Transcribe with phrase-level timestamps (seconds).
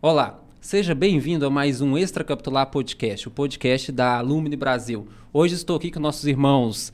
[0.00, 5.06] Olá, seja bem-vindo a mais um Extracapitular Podcast, o podcast da Alumni Brasil.
[5.32, 6.92] Hoje estou aqui com nossos irmãos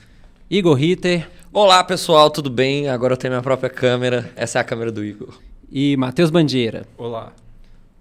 [0.50, 1.28] Igor Ritter.
[1.52, 2.88] Olá pessoal, tudo bem?
[2.88, 4.30] Agora eu tenho minha própria câmera.
[4.36, 5.38] Essa é a câmera do Igor.
[5.70, 6.86] E Matheus Bandeira.
[6.96, 7.32] Olá.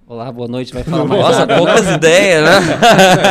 [0.08, 0.74] Olá, boa noite.
[0.74, 2.60] Vai falar mais Nossa, poucas ideias, né?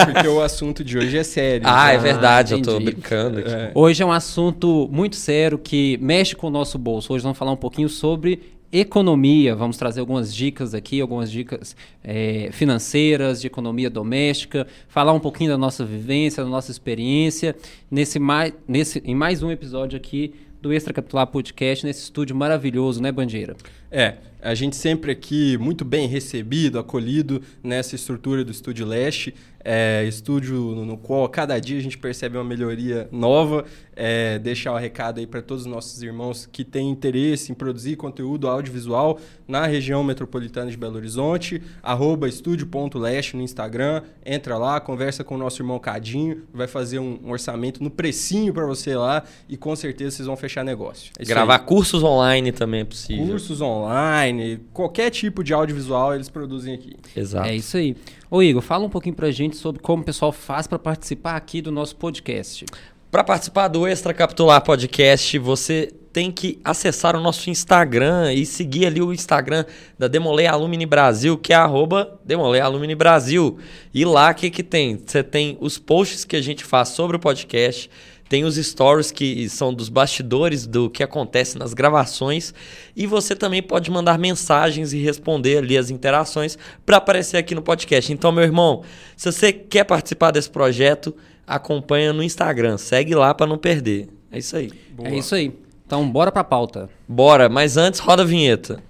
[0.01, 1.67] É porque o assunto de hoje é sério.
[1.69, 3.51] Ah, é Ah, verdade, eu tô brincando aqui.
[3.51, 3.71] É.
[3.75, 7.13] Hoje é um assunto muito sério que mexe com o nosso bolso.
[7.13, 8.41] Hoje vamos falar um pouquinho sobre
[8.73, 9.55] economia.
[9.55, 11.75] Vamos trazer algumas dicas aqui, algumas dicas
[12.05, 17.57] eh, financeiras, de economia doméstica, falar um pouquinho da nossa vivência, da nossa experiência,
[17.91, 23.01] nesse mais, nesse, em mais um episódio aqui do Extra Capitular Podcast, nesse estúdio maravilhoso,
[23.01, 23.57] né, Bandeira?
[23.91, 30.05] É, a gente sempre aqui muito bem recebido, acolhido nessa estrutura do Estúdio Leste, é,
[30.05, 33.65] estúdio no, no qual cada dia a gente percebe uma melhoria nova.
[34.03, 37.97] É, deixar o recado aí para todos os nossos irmãos que têm interesse em produzir
[37.97, 45.23] conteúdo audiovisual na região metropolitana de Belo Horizonte, arroba estúdio.leste no Instagram, entra lá, conversa
[45.23, 49.23] com o nosso irmão Cadinho, vai fazer um, um orçamento no precinho para você lá
[49.47, 51.13] e com certeza vocês vão fechar negócio.
[51.19, 51.67] É Gravar aí.
[51.67, 53.27] cursos online também é possível.
[53.27, 56.97] Cursos online, qualquer tipo de audiovisual eles produzem aqui.
[57.15, 57.47] Exato.
[57.47, 57.95] É isso aí.
[58.31, 61.61] Ô Igor, fala um pouquinho pra gente sobre como o pessoal faz para participar aqui
[61.61, 62.65] do nosso podcast.
[63.11, 68.87] Para participar do Extra Capitular Podcast, você tem que acessar o nosso Instagram e seguir
[68.87, 69.65] ali o Instagram
[69.99, 72.63] da Demolei Alumni Brasil, que é arroba Demolei
[72.95, 73.59] Brasil.
[73.93, 74.97] E lá o que, que tem?
[75.05, 77.91] Você tem os posts que a gente faz sobre o podcast,
[78.31, 82.55] tem os stories que são dos bastidores do que acontece nas gravações
[82.95, 87.61] e você também pode mandar mensagens e responder ali as interações para aparecer aqui no
[87.61, 88.13] podcast.
[88.13, 88.85] Então, meu irmão,
[89.17, 91.13] se você quer participar desse projeto,
[91.45, 94.09] acompanha no Instagram, segue lá para não perder.
[94.31, 94.71] É isso aí.
[95.03, 95.53] É isso aí.
[95.85, 96.89] Então, bora pra pauta.
[97.09, 98.81] Bora, mas antes roda a vinheta.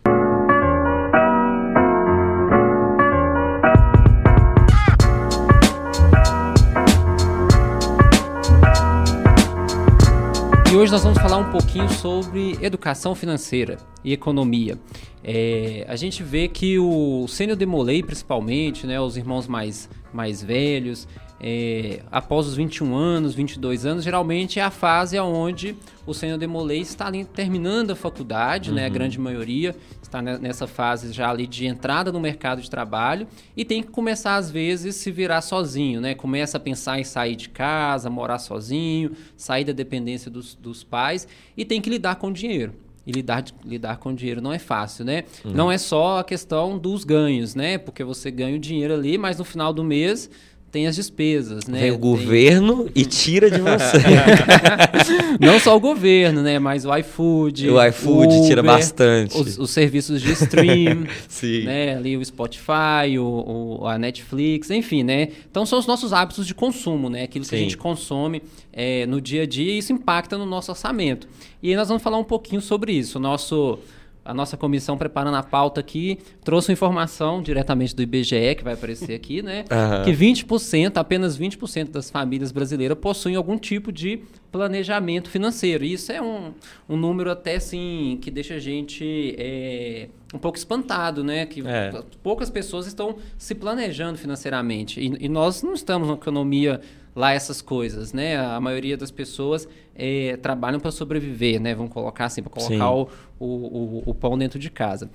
[10.71, 14.79] E hoje nós vamos falar um pouquinho sobre educação financeira e economia.
[15.25, 21.09] É, a gente vê que o Sênior Demolei, principalmente, né, os irmãos mais, mais velhos,
[21.43, 25.75] é, após os 21 anos, 22 anos, geralmente é a fase onde
[26.07, 30.67] o Sênior Demolei está ali terminando a faculdade, né, a grande maioria está ne- nessa
[30.67, 34.97] fase já ali de entrada no mercado de trabalho e tem que começar às vezes
[34.97, 36.15] se virar sozinho, né?
[36.15, 41.27] Começa a pensar em sair de casa, morar sozinho, sair da dependência dos, dos pais
[41.57, 42.75] e tem que lidar com dinheiro.
[43.07, 45.25] E lidar, lidar com dinheiro não é fácil, né?
[45.45, 47.79] Não é só a questão dos ganhos, né?
[47.79, 50.29] Porque você ganha o dinheiro ali, mas no final do mês
[50.71, 51.81] tem as despesas, né?
[51.81, 53.99] Vem o Tem- governo e tira de você.
[55.41, 56.59] não só o governo, né?
[56.59, 57.69] Mas o iFood.
[57.71, 59.37] O iFood tira Uber, bastante.
[59.37, 61.65] Os, os serviços de stream, Sim.
[61.65, 61.97] né?
[61.97, 65.29] Ali o Spotify, o, o- a Netflix, enfim, né?
[65.51, 67.25] Então são os nossos hábitos de consumo, né?
[67.25, 67.65] Aquilo que a Sim.
[67.65, 68.43] gente consome
[68.73, 71.29] é, no dia a dia e isso impacta no nosso orçamento.
[71.63, 73.19] E aí nós vamos falar um pouquinho sobre isso.
[73.19, 73.79] O nosso.
[74.25, 78.75] A nossa comissão preparando a pauta aqui trouxe uma informação diretamente do IBGE, que vai
[78.75, 79.65] aparecer aqui, né?
[79.73, 80.05] Aham.
[80.05, 84.21] Que 20%, apenas 20% das famílias brasileiras possuem algum tipo de
[84.53, 85.85] planejamento financeiro.
[85.85, 86.53] E isso é um,
[86.89, 91.47] um número até assim que deixa a gente é, um pouco espantado, né?
[91.47, 91.91] Que É.
[92.23, 95.01] poucas pessoas estão se planejando financeiramente.
[95.01, 96.81] E, e nós não estamos na economia
[97.15, 98.39] lá essas coisas, né?
[98.39, 101.75] A maioria das pessoas é, trabalham para sobreviver, né?
[101.75, 105.11] Vamos colocar assim, para colocar o, o, o, o pão dentro de casa.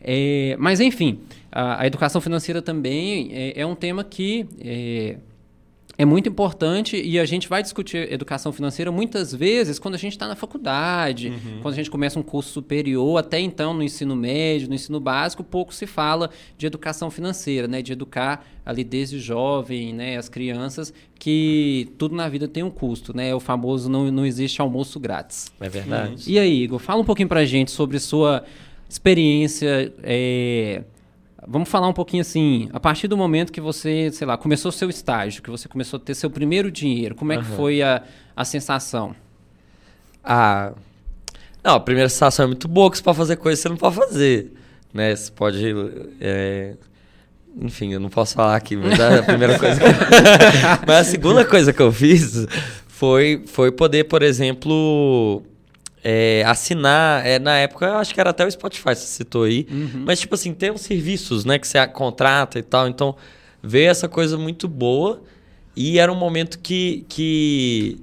[0.00, 1.20] É, mas enfim,
[1.52, 4.46] a, a educação financeira também é, é um tema que
[6.02, 10.12] é, muito importante e a gente vai discutir educação financeira muitas vezes quando a gente
[10.12, 14.68] está na faculdade, quando a gente começa um curso superior, até então no ensino médio,
[14.68, 17.82] no ensino básico, pouco se fala de educação financeira, né?
[17.82, 20.16] De educar ali desde jovem, né?
[20.16, 23.34] As crianças que tudo na vida tem um custo, né?
[23.34, 25.52] O famoso não, não existe almoço grátis.
[25.60, 26.24] É verdade.
[26.32, 28.42] E aí, Igor, fala um pouquinho pra gente sobre sua
[28.88, 29.92] experiência.
[30.02, 30.82] é,
[31.46, 34.90] Vamos falar um pouquinho assim, a partir do momento que você, sei lá, começou seu
[34.90, 37.56] estágio, que você começou a ter seu primeiro dinheiro, como é que Aham.
[37.56, 38.02] foi a,
[38.36, 39.14] a sensação?
[40.22, 40.72] Ah.
[41.62, 43.76] Não, a primeira sensação é muito boa que você pode fazer coisas que você não
[43.76, 44.52] pode fazer.
[44.92, 45.14] Né?
[45.14, 45.62] Você pode.
[46.20, 46.74] é,
[47.60, 49.86] Enfim, eu não posso falar aqui, mas a primeira coisa que...
[50.86, 52.46] Mas a segunda coisa que eu fiz
[52.86, 55.42] foi, foi poder, por exemplo,
[56.02, 57.26] é, assinar.
[57.26, 59.66] É, na época, eu acho que era até o Spotify, você citou aí.
[60.04, 62.88] Mas, tipo assim, tem uns serviços né, que você contrata e tal.
[62.88, 63.16] Então,
[63.62, 65.22] veio essa coisa muito boa.
[65.76, 67.98] E era um momento que, que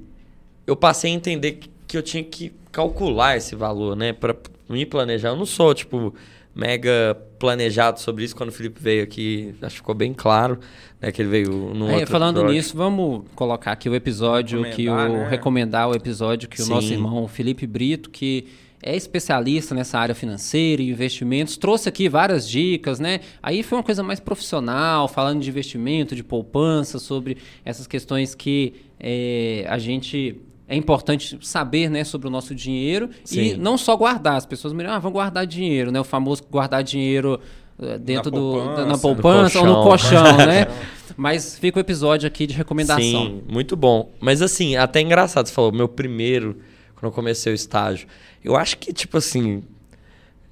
[0.66, 4.12] eu passei a entender que, que eu tinha que calcular esse valor, né?
[4.12, 4.34] Pra
[4.68, 5.30] me planejar.
[5.30, 6.14] Eu não sou, tipo,
[6.54, 8.34] mega planejado sobre isso.
[8.34, 10.58] Quando o Felipe veio aqui, acho que ficou bem claro,
[11.00, 11.12] né?
[11.12, 12.54] Que ele veio no É, outro falando episódio.
[12.56, 15.28] nisso, vamos colocar aqui o episódio que o Recomendar, né?
[15.28, 16.70] recomendar o episódio que o Sim.
[16.70, 18.46] nosso irmão Felipe Brito, que
[18.82, 23.20] é especialista nessa área financeira e investimentos, trouxe aqui várias dicas, né?
[23.42, 28.74] Aí foi uma coisa mais profissional, falando de investimento, de poupança, sobre essas questões que
[29.00, 33.40] é, a gente é importante saber, né, sobre o nosso dinheiro Sim.
[33.40, 34.36] e não só guardar.
[34.36, 35.98] As pessoas me ah, vão guardar dinheiro, né?
[35.98, 37.40] O famoso guardar dinheiro
[37.80, 38.76] eh, dentro do poupança.
[38.76, 40.22] da- na poupança ou no colchão.
[40.22, 40.66] colchão, né?
[41.16, 43.02] Mas fica o episódio aqui de recomendação.
[43.02, 44.12] Sim, muito bom.
[44.20, 46.58] Mas assim, até engraçado, você falou, meu primeiro,
[46.94, 48.06] quando eu comecei o estágio.
[48.44, 49.62] Eu acho que, tipo assim,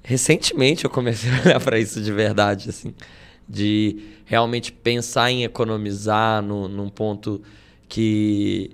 [0.03, 2.93] recentemente eu comecei a olhar para isso de verdade, assim.
[3.47, 7.41] De realmente pensar em economizar no, num ponto
[7.87, 8.71] que.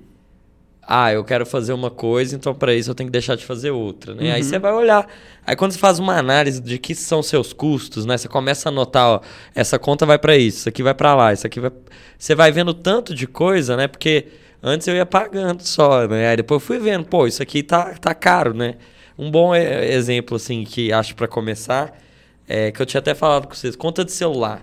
[0.86, 3.72] Ah, eu quero fazer uma coisa, então para isso eu tenho que deixar de fazer
[3.72, 4.34] outra, né?
[4.34, 5.08] Aí você vai olhar.
[5.48, 8.18] Aí quando você faz uma análise de que são seus custos, né?
[8.18, 9.22] Você começa a anotar, ó,
[9.56, 11.72] essa conta vai para isso, isso aqui vai para lá, isso aqui vai.
[12.18, 13.88] Você vai vendo tanto de coisa, né?
[13.88, 14.28] Porque
[14.62, 16.28] antes eu ia pagando só, né?
[16.28, 18.76] Aí depois eu fui vendo, pô, isso aqui tá, tá caro, né?
[19.18, 21.98] Um bom exemplo, assim, que acho para começar,
[22.48, 24.62] é que eu tinha até falado com vocês, conta de celular.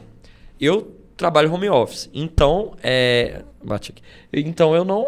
[0.61, 3.43] Eu trabalho home office, então, é...
[3.63, 4.03] Bate aqui.
[4.33, 5.07] Então eu não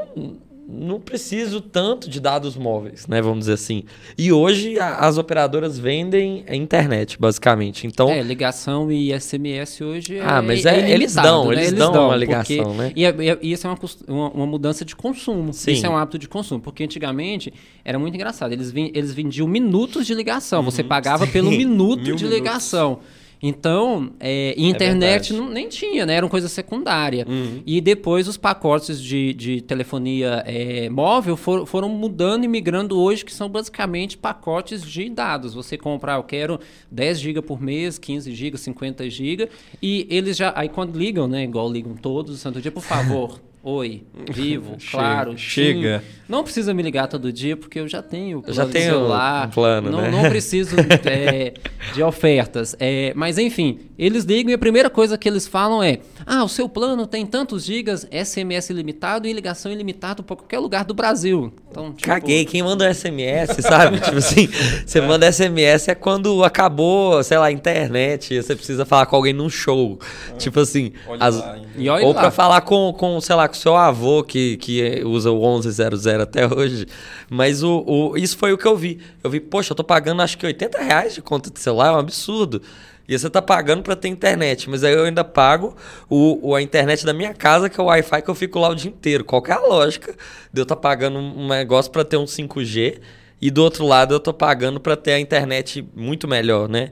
[0.72, 3.20] não preciso tanto de dados móveis, né?
[3.20, 3.84] Vamos dizer assim.
[4.16, 7.86] E hoje a- as operadoras vendem a internet, basicamente.
[7.86, 11.54] Então, É, ligação e SMS hoje é Ah, mas é- eles ilimitado, dão, né?
[11.66, 12.18] eles dão uma porque-
[12.54, 12.92] ligação, né?
[12.96, 13.78] E, é- e é- e isso é uma,
[14.08, 15.52] uma, uma mudança de consumo.
[15.52, 15.72] Sim.
[15.72, 16.60] Isso é um hábito de consumo.
[16.60, 17.52] Porque antigamente
[17.84, 18.52] era muito engraçado.
[18.52, 20.60] Eles, vin- eles vendiam minutos de ligação.
[20.60, 20.64] Uhum.
[20.70, 22.30] Você pagava pelo minuto Mil de minutos.
[22.30, 22.98] ligação.
[23.42, 25.34] Então, é, e internet verdade.
[25.34, 26.14] não, nem tinha, né?
[26.14, 27.26] Era uma coisa secundária.
[27.28, 27.60] Uhum.
[27.66, 33.24] E depois os pacotes de, de telefonia é, móvel for- foram mudando e migrando hoje,
[33.24, 35.54] que são basicamente pacotes de dados.
[35.54, 36.60] Você compra, ah, eu quero
[36.90, 39.48] 10 GB por mês, 15 GB, 50 GB,
[39.82, 44.02] e eles já, aí quando ligam, né, igual ligam todos, santo dia, por favor, oi,
[44.30, 46.00] vivo, claro, chega.
[46.00, 46.22] sim.
[46.28, 49.50] Não precisa me ligar todo dia, porque eu já tenho Eu já tenho celular, um
[49.50, 50.10] plano, não, né?
[50.10, 50.74] não preciso
[51.04, 51.52] é,
[51.92, 52.74] de ofertas.
[52.80, 56.48] É, mas enfim, eles ligam e a primeira coisa que eles falam é: ah, o
[56.48, 61.52] seu plano tem tantos gigas, SMS ilimitado e ligação ilimitada para qualquer lugar do Brasil.
[61.70, 64.00] Então, tipo, Caguei, quem manda um SMS, sabe?
[64.00, 64.48] tipo assim,
[64.86, 69.34] você manda SMS é quando acabou, sei lá, a internet, você precisa falar com alguém
[69.34, 69.98] num show.
[70.38, 71.42] Tipo assim, as-?
[71.76, 75.40] E ou pra falar com, com, sei lá, com seu avô que, que usa o
[75.60, 76.86] 1100 até hoje.
[77.30, 78.98] Mas o, o, isso foi o que eu vi.
[79.22, 81.92] Eu vi, poxa, eu tô pagando acho que 80 reais de conta de celular, é
[81.92, 82.60] um absurdo.
[83.08, 85.76] E você tá pagando pra ter internet, mas aí eu ainda pago
[86.08, 88.68] o, o- a internet da minha casa, que é o Wi-Fi que eu fico lá
[88.70, 89.24] o dia inteiro.
[89.24, 90.14] Qual que é a lógica
[90.52, 93.00] de eu estar pagando um negócio pra ter um 5G
[93.40, 96.90] e do outro lado eu tô pagando pra ter a internet muito melhor, né?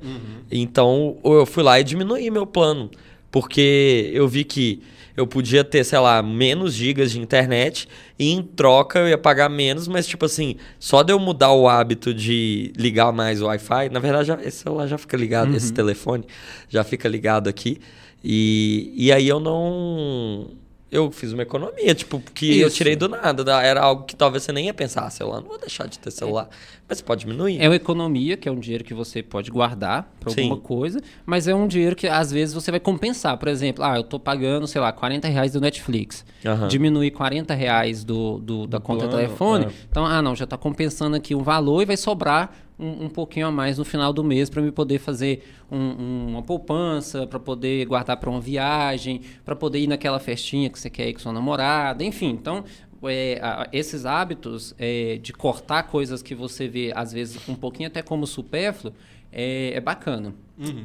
[0.50, 2.90] Então eu fui lá e diminuí meu plano,
[3.30, 4.82] porque eu vi que
[5.20, 7.86] eu podia ter, sei lá, menos gigas de internet
[8.18, 11.68] e em troca eu ia pagar menos, mas tipo assim, só de eu mudar o
[11.68, 15.72] hábito de ligar mais o Wi-Fi, na verdade já, esse celular já fica ligado, esse
[15.72, 16.24] telefone
[16.68, 17.78] já fica ligado aqui,
[18.24, 20.50] e, e aí eu não...
[20.92, 22.76] Eu fiz uma economia, tipo, que eu Isso.
[22.76, 23.44] tirei do nada.
[23.44, 25.96] da- Era algo que talvez você nem ia pensar, ah, celular, não vou deixar de
[26.00, 26.48] ter celular.
[26.90, 27.60] Mas você pode diminuir.
[27.62, 30.40] É uma economia, que é um dinheiro que você pode guardar para Sim.
[30.42, 33.38] alguma coisa, mas é um dinheiro que às vezes você vai compensar.
[33.38, 36.24] Por exemplo, ah, eu tô pagando, sei lá, 40 reais do Netflix.
[36.44, 36.66] Aham.
[36.66, 39.66] Diminuir 40 reais do, do- da conta plano, telefone.
[39.66, 39.68] é.
[39.88, 43.46] Então, ah, não, já tá compensando aqui um valor e vai sobrar um, um pouquinho
[43.46, 47.38] a mais no final do mês para me poder fazer um- um- uma poupança, para
[47.38, 51.20] poder guardar para uma viagem, para poder ir naquela festinha que você quer ir com
[51.20, 52.30] sua namorada, enfim.
[52.30, 52.64] Então,
[53.04, 57.88] é, a- esses hábitos é, de cortar coisas que você vê, às vezes, um pouquinho
[57.88, 58.92] até como supérfluo,
[59.32, 60.34] é, é bacana.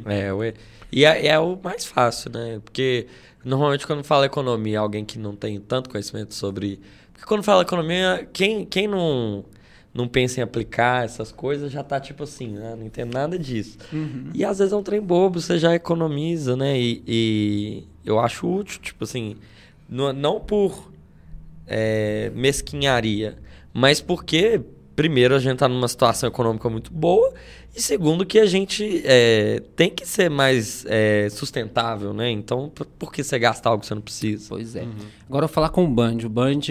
[0.05, 0.53] É, ué.
[0.91, 2.61] E é, é o mais fácil, né?
[2.63, 3.07] Porque
[3.43, 6.79] normalmente quando fala economia, alguém que não tem tanto conhecimento sobre.
[7.11, 9.43] Porque quando fala economia, quem, quem não,
[9.93, 13.77] não pensa em aplicar essas coisas já tá tipo assim, ah, não entendo nada disso.
[14.33, 16.79] E às vezes é um trem bobo, você já economiza, né?
[16.79, 19.35] E, e eu acho útil, tipo assim,
[19.89, 20.91] não, não por
[21.67, 23.37] é, mesquinharia,
[23.73, 24.61] mas porque,
[24.95, 27.33] primeiro, a gente está numa situação econômica muito boa,
[27.75, 32.31] e segundo, que a gente é, tem que ser mais é, sustentável, né?
[32.31, 34.45] Então, por, que você gastar algo que você não precisa?
[34.47, 34.87] Pois é.
[35.27, 36.19] Agora eu vou falar com o Band.
[36.23, 36.61] O Band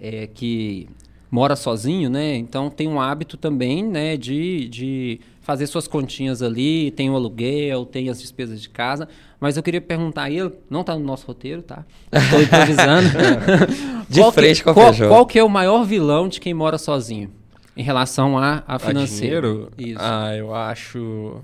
[0.00, 0.88] é que
[1.28, 2.36] mora sozinho, né?
[2.36, 7.86] Então tem um hábito também, né, de, de fazer suas continhas ali, tem o aluguel,
[7.86, 9.08] tem as despesas de casa.
[9.38, 11.84] Mas eu queria perguntar a ele, não tá no nosso roteiro, tá?
[12.10, 13.08] Estou improvisando.
[14.10, 16.52] De Qual que- frente com a qual, qual que é o maior vilão de quem
[16.52, 17.30] mora sozinho?
[17.76, 19.70] Em relação a, a A financeiro.
[19.76, 19.94] dinheiro?
[19.98, 20.00] Isso.
[20.02, 21.36] Ah, eu acho.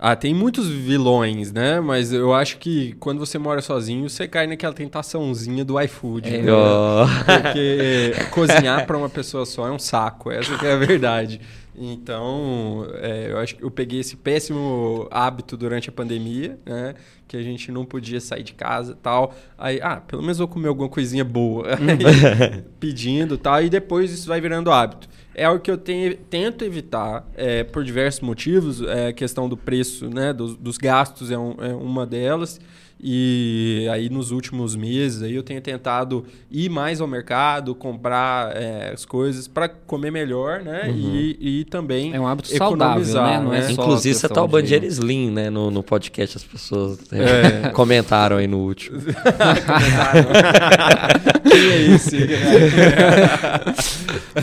[0.00, 1.80] Ah, tem muitos vilões, né?
[1.80, 6.34] Mas eu acho que quando você mora sozinho, você cai naquela tentaçãozinha do iFood.
[6.34, 6.42] É.
[6.42, 6.52] né?
[6.52, 7.06] Ó.
[7.24, 11.40] Porque cozinhar para uma pessoa só é um saco, essa que é a verdade.
[11.80, 16.94] Então, é, eu acho que eu peguei esse péssimo hábito durante a pandemia, né?
[17.26, 19.34] Que a gente não podia sair de casa e tal.
[19.56, 21.66] Aí, ah, pelo menos vou comer alguma coisinha boa.
[21.78, 23.62] Aí, pedindo e tal.
[23.62, 25.08] E depois isso vai virando hábito.
[25.34, 28.82] É algo que eu tenho- tento evitar é, por diversos motivos.
[28.82, 30.32] É, a questão do preço, né?
[30.32, 32.60] Dos, dos gastos é, um- é uma delas.
[33.00, 38.90] E aí nos últimos meses aí eu tenho tentado ir mais ao mercado, comprar é,
[38.92, 40.90] as coisas para comer melhor, né?
[40.90, 43.44] E, e também É um hábito saudável, economizar, né?
[43.44, 43.72] Não é né?
[43.72, 45.48] Inclusive, você tá o de- Bandeira Slim, né?
[45.48, 47.68] No, no podcast, as pessoas É.
[47.74, 48.98] comentaram aí no último.
[51.48, 52.18] Quem é esse?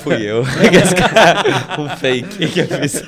[0.01, 0.43] Fui eu.
[1.77, 3.03] Um fake que eu fiz.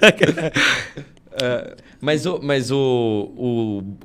[1.99, 3.31] Mas, o, mas o,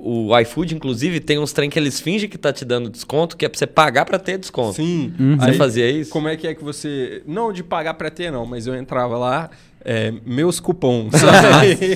[0.00, 3.36] o, o iFood, inclusive, tem uns trem que eles fingem que tá te dando desconto,
[3.36, 4.74] que é pra você pagar pra ter desconto.
[4.74, 5.12] Sim.
[5.38, 6.10] Você Aí, fazia isso?
[6.10, 7.22] Como é que é que você.
[7.26, 9.50] Não de pagar pra ter, não, mas eu entrava lá,
[9.84, 11.12] é, meus cupons.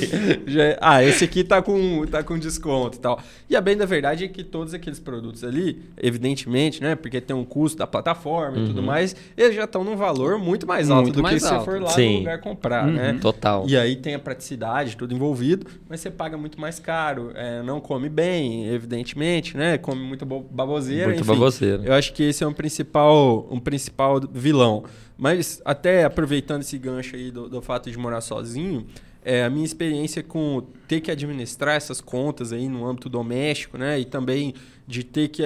[0.47, 3.21] Já- ah, esse aqui tá com, tá com desconto e tal.
[3.49, 6.95] E a bem da verdade é que todos aqueles produtos ali, evidentemente, né?
[6.95, 10.67] Porque tem um custo da plataforma e tudo mais, eles já estão num valor muito
[10.67, 11.65] mais alto Muito do mais que se alto.
[11.65, 12.13] você for lá Sim.
[12.15, 13.19] no lugar comprar, né?
[13.21, 13.65] Total.
[13.69, 17.31] E aí tem a praticidade, tudo envolvido, mas você paga muito mais caro.
[17.35, 19.79] é, não come bem, evidentemente, né?
[19.79, 21.07] Come muito bo- baboseira.
[21.09, 21.29] Muito enfim.
[21.33, 21.83] baboseira.
[21.85, 24.85] Eu acho que esse é um principal, um principal vilão.
[25.17, 28.87] Mas até aproveitando esse gancho aí do, do fato de morar sozinho,
[29.25, 33.99] é, a minha experiência com ter que administrar essas contas aí no âmbito doméstico, né?
[33.99, 34.55] E também
[34.87, 35.43] de ter que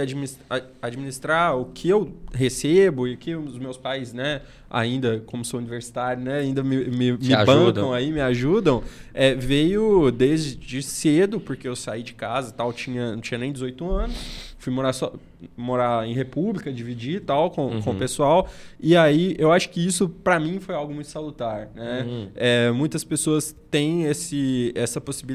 [0.82, 4.42] administrar o que eu recebo e que os meus pais, né?
[4.68, 6.40] Ainda, como sou universitário, né?
[6.40, 8.82] Ainda me, me, me bancam aí, me ajudam.
[9.14, 13.50] É, veio desde cedo, porque eu saí de casa e tal, tinha, não tinha nem
[13.50, 14.50] 18 anos.
[14.58, 15.14] Fui morar, só,
[15.56, 18.46] morar em república, dividir e tal com, com o pessoal.
[18.78, 22.04] E aí, eu acho que isso, para mim, foi algo muito salutar, né?
[22.06, 22.28] Uhum.
[22.36, 25.29] É, muitas pessoas têm esse, essa possibilidade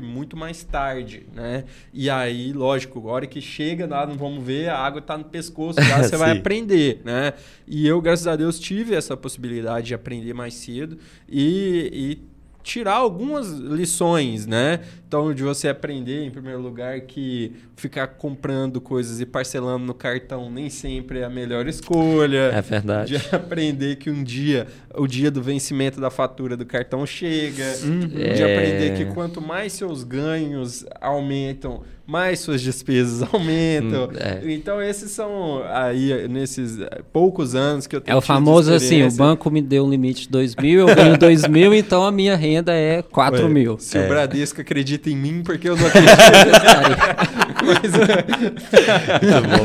[0.00, 1.64] muito mais tarde, né?
[1.92, 5.24] E aí, lógico, a hora que chega, lá, não vamos ver, a água tá no
[5.24, 7.32] pescoço, já você vai aprender, né?
[7.66, 12.35] E eu, graças a Deus, tive essa possibilidade de aprender mais cedo e, e
[12.66, 14.80] tirar algumas lições, né?
[15.06, 20.50] Então, de você aprender, em primeiro lugar, que ficar comprando coisas e parcelando no cartão
[20.50, 22.50] nem sempre é a melhor escolha.
[22.52, 23.16] É verdade.
[23.18, 27.72] De aprender que um dia, o dia do vencimento da fatura do cartão chega.
[27.76, 28.52] De É.
[28.56, 34.04] aprender que quanto mais seus ganhos aumentam, mais suas despesas aumentam.
[34.04, 34.40] Hum, é.
[34.52, 36.78] Então, esses são aí, nesses
[37.12, 40.22] poucos anos que eu tenho É o famoso assim, o banco me deu um limite
[40.22, 43.76] de 2 mil, eu ganho 2 mil, então a minha renda é 4 Ué, mil.
[43.78, 44.04] Se É.
[44.04, 46.16] o Bradesco acredita em mim, porque eu não acredito.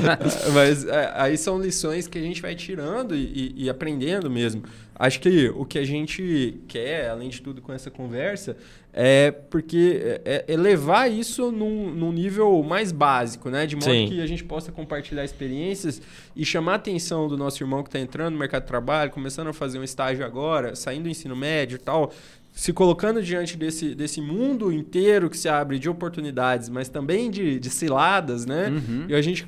[0.04, 4.64] mas, mas, é, aí são lições que a gente vai tirando e- e aprendendo mesmo.
[5.02, 8.56] Acho que o que a gente quer, além de tudo, com essa conversa,
[8.94, 13.66] é porque é, é levar isso num, num nível mais básico, né?
[13.66, 14.08] De modo Sim.
[14.08, 16.00] que a gente possa compartilhar experiências
[16.36, 19.48] e chamar a atenção do nosso irmão que está entrando no mercado de trabalho, começando
[19.48, 22.14] a fazer um estágio agora, saindo do ensino médio e tal,
[22.52, 27.60] se colocando diante desse, desse mundo inteiro que se abre de oportunidades, mas também de,
[27.60, 28.70] de ciladas, né?
[28.70, 29.06] Uhum.
[29.10, 29.48] E a gente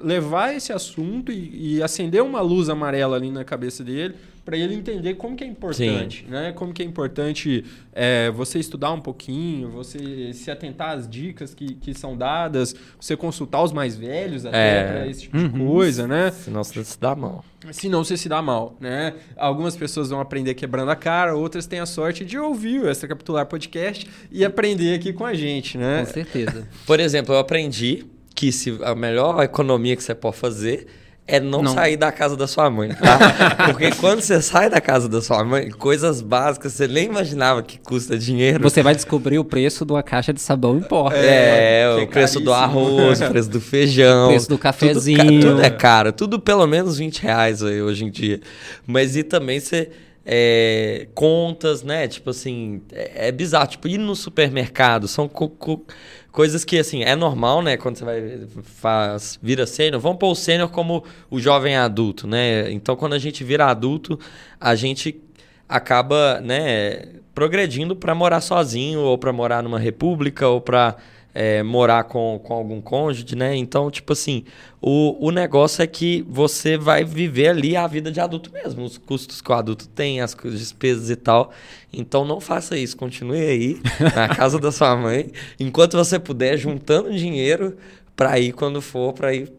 [0.00, 4.74] levar esse assunto e, e acender uma luz amarela ali na cabeça dele para ele
[4.74, 6.50] entender como que é importante, né?
[6.50, 11.74] Como que é importante é, você estudar um pouquinho, você se atentar às dicas que,
[11.74, 14.84] que são dadas, você consultar os mais velhos até É.
[14.92, 16.32] para esse tipo de coisa, né?
[16.32, 17.44] Senão você se dá mal.
[17.70, 19.14] Senão você se dá mal, né?
[19.36, 23.06] Algumas pessoas vão aprender quebrando a cara, outras têm a sorte de ouvir o Extra
[23.08, 26.04] Capitular Podcast e aprender aqui com a gente, né?
[26.04, 26.66] Com certeza.
[26.84, 30.86] Por exemplo, eu aprendi que se a melhor economia que você pode fazer
[31.24, 31.72] é não, Não.
[31.72, 33.16] sair da casa da sua mãe, tá?
[33.70, 37.78] Porque quando você sai da casa da sua mãe, coisas básicas você nem imaginava que
[37.78, 38.60] custa dinheiro.
[38.60, 41.10] Você vai descobrir o preço de uma caixa de sabão em pó.
[41.12, 42.80] É, É, o preço do caríssimo.
[42.80, 44.26] arroz, o preço do feijão.
[44.26, 45.40] O preço do tudo ca- cafezinho.
[45.40, 48.40] Tudo, é caro, tudo pelo menos 20 reais aí, hoje em dia.
[48.84, 49.90] Mas e também você.
[50.26, 52.08] é, contas, né?
[52.08, 53.68] Tipo assim, é, é bizarro.
[53.68, 55.84] Tipo, ir no supermercado são co- co-
[56.32, 57.76] coisas que, assim, é normal, né?
[57.76, 60.00] Quando você vai faz, vira sênior.
[60.00, 62.72] Vamos pôr o sênior como o jovem adulto, né?
[62.72, 64.18] Então, quando a gente vira adulto,
[64.58, 65.20] a gente
[65.68, 67.02] acaba, né,
[67.34, 70.96] progredindo para morar sozinho ou para morar numa república ou para
[71.34, 73.56] é, morar com, com algum cônjuge, né?
[73.56, 74.44] Então, tipo assim,
[74.80, 78.98] o, o negócio é que você vai viver ali a vida de adulto mesmo, os
[78.98, 81.52] custos que o adulto tem, as despesas e tal.
[81.92, 83.80] Então não faça isso, continue aí
[84.14, 87.76] na casa da sua mãe, enquanto você puder, juntando dinheiro
[88.14, 89.52] para ir quando for, para ir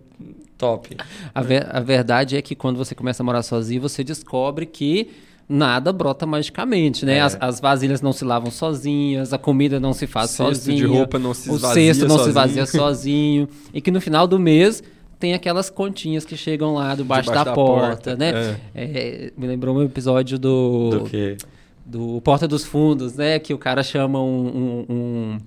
[0.57, 0.95] top.
[1.33, 5.11] A, ver, a verdade é que quando você começa a morar sozinho, você descobre que
[5.47, 7.17] nada brota magicamente, né?
[7.17, 7.21] É.
[7.21, 10.77] As, as, vasilhas não se lavam sozinhas, a comida não se faz cesto sozinha.
[10.77, 12.27] de roupa não se esvazia O cesto não sozinho.
[12.27, 13.49] se vazia sozinho.
[13.73, 14.81] e que no final do mês
[15.19, 18.57] tem aquelas continhas que chegam lá debaixo, debaixo da, da, porta, porta né?
[18.75, 18.83] É.
[18.83, 20.89] É, me lembrou um episódio do...
[20.89, 21.37] Do quê?
[21.85, 23.39] Do Porta dos Fundos, né?
[23.39, 25.37] Que o cara chama um, um, um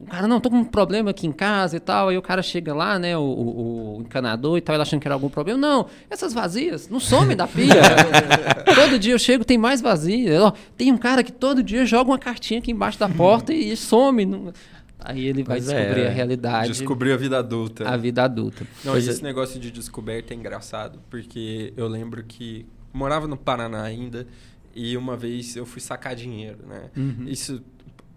[0.00, 2.08] o cara, não, tô com um problema aqui em casa e tal.
[2.08, 5.08] Aí o cara chega lá, né, o, o, o encanador e tal, ele achando que
[5.08, 5.58] era algum problema.
[5.58, 7.74] Não, essas vazias não somem da pia.
[8.76, 10.52] todo dia eu chego, tem mais vazia.
[10.76, 14.52] tem um cara que todo dia joga uma cartinha aqui embaixo da porta e, some.
[15.00, 16.68] Aí ele vai Mas descobrir é, a realidade.
[16.68, 17.88] Descobrir a vida adulta.
[17.88, 18.64] A vida adulta.
[18.84, 19.24] Não, pois esse é.
[19.24, 24.28] negócio de descoberta é engraçado, porque eu lembro que morava no Paraná ainda
[24.74, 26.90] e uma vez eu fui sacar dinheiro, né?
[26.96, 27.24] Uhum.
[27.26, 27.60] Isso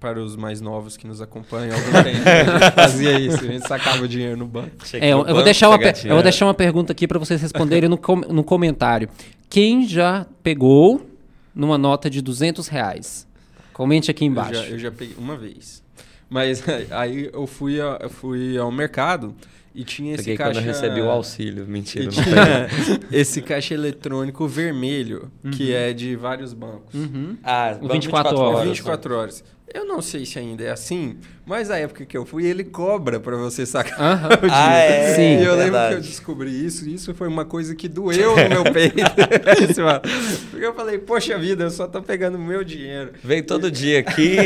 [0.01, 3.67] para os mais novos que nos acompanham, algum tempo a gente fazia isso, a gente
[3.67, 4.71] sacava o dinheiro no banco.
[4.95, 7.87] É, eu, banco, vou deixar uma, eu vou deixar uma pergunta aqui para vocês responderem
[7.87, 9.07] no, com, no comentário.
[9.47, 11.07] Quem já pegou
[11.53, 13.27] numa nota de 200 reais?
[13.73, 14.55] Comente aqui embaixo.
[14.55, 15.83] Eu já, eu já peguei uma vez.
[16.27, 19.35] Mas aí eu fui, a, eu fui ao mercado
[19.73, 20.51] e tinha esse Peguei caixa...
[20.51, 21.65] quando eu recebi o auxílio.
[21.65, 22.67] Mentira, não tinha
[23.11, 25.51] esse caixa eletrônico vermelho, uhum.
[25.51, 26.93] que é de vários bancos.
[26.93, 27.37] Uhum.
[27.43, 28.67] Ah, 24, 24 horas.
[28.67, 29.43] 24 horas.
[29.73, 33.19] Eu não sei se ainda é assim, mas a época que eu fui, ele cobra
[33.19, 34.33] para você sacar uh -huh.
[34.33, 34.53] o dinheiro.
[34.53, 35.15] Ah, é?
[35.15, 35.61] Sim, e eu verdade.
[35.61, 38.95] lembro que eu descobri isso, e isso foi uma coisa que doeu no meu peito.
[40.51, 43.11] Porque eu falei, poxa vida, eu só tô pegando o meu dinheiro.
[43.23, 44.37] Vem todo dia aqui.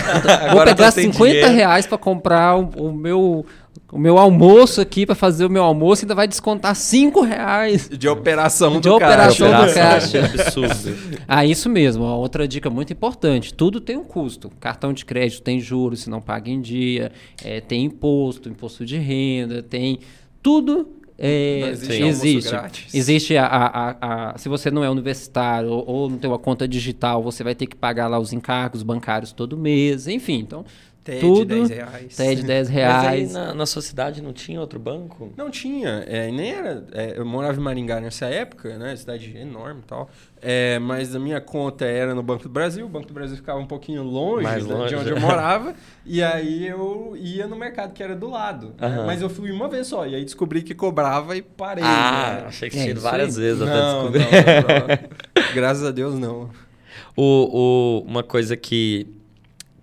[0.52, 1.52] Vou pegar 50 dinheiro.
[1.52, 3.44] reais para comprar o, o meu
[3.92, 7.88] o meu almoço aqui para fazer o meu almoço ainda vai descontar 5 reais.
[7.88, 9.66] De operação de do operação caixa.
[9.66, 10.24] do caixa.
[10.24, 11.20] absurdo.
[11.26, 12.04] Ah, isso mesmo.
[12.04, 13.52] Ó, outra dica muito importante.
[13.52, 14.50] Tudo tem um custo.
[14.60, 17.12] Cartão de crédito tem juros, se não paga em dia.
[17.44, 20.00] É, tem imposto, imposto de renda, tem...
[20.42, 20.88] Tudo
[21.22, 22.02] é, existe.
[22.02, 26.38] Existe, existe a, a, a, se você não é universitário ou, ou não tem uma
[26.38, 30.38] conta digital, você vai ter que pagar lá os encargos bancários todo mês, enfim.
[30.38, 30.64] Então,
[31.02, 32.16] TED Tudo, 10 reais.
[32.16, 32.94] TED 10 reais.
[33.04, 35.32] Mas aí na, na sua cidade não tinha outro banco?
[35.36, 36.04] Não tinha.
[36.06, 36.86] É, nem era.
[36.92, 38.94] É, eu morava em Maringá nessa época, né?
[38.96, 40.10] Cidade enorme e tal.
[40.42, 42.84] É, mas a minha conta era no Banco do Brasil.
[42.84, 44.88] O Banco do Brasil ficava um pouquinho longe, Mais longe.
[44.88, 45.74] de onde eu morava.
[46.04, 48.74] e aí eu ia no mercado que era do lado.
[48.78, 49.04] Né?
[49.06, 50.06] Mas eu fui uma vez só.
[50.06, 51.84] E aí descobri que cobrava e parei.
[51.84, 52.46] Ah, né?
[52.48, 53.44] achei que tinha é, várias aí?
[53.44, 54.20] vezes não, até descobrir.
[54.20, 56.50] Não, não, Graças a Deus, não.
[57.16, 59.19] O, o, uma coisa que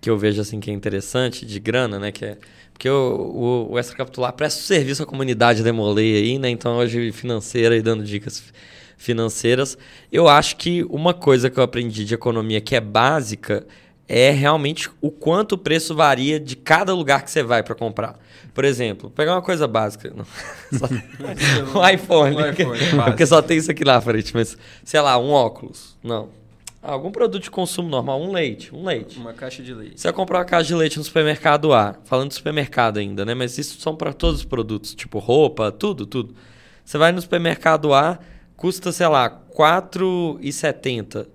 [0.00, 2.12] que eu vejo assim que é interessante de grana, né?
[2.12, 2.38] Que é,
[2.72, 6.48] porque o, o, o extracapitular presta serviço à comunidade Demolei aí, né?
[6.48, 8.52] Então hoje financeira e dando dicas
[8.96, 9.78] financeiras.
[10.12, 13.66] Eu acho que uma coisa que eu aprendi de economia que é básica
[14.08, 18.18] é realmente o quanto o preço varia de cada lugar que você vai para comprar.
[18.54, 20.12] Por exemplo, pegar uma coisa básica.
[20.72, 20.86] Só...
[21.78, 22.36] um iPhone.
[22.36, 25.96] Um iPhone porque só tem isso aqui lá frente, mas sei lá, um óculos.
[26.02, 26.30] Não.
[26.88, 29.18] Algum produto de consumo normal, um leite, um leite.
[29.18, 30.00] Uma caixa de leite.
[30.00, 33.34] Você vai comprar uma caixa de leite no supermercado A, falando do supermercado ainda, né?
[33.34, 36.34] Mas isso são para todos os produtos, tipo roupa, tudo, tudo.
[36.82, 38.18] Você vai no supermercado A,
[38.56, 41.26] custa, sei lá, R$ 4,70.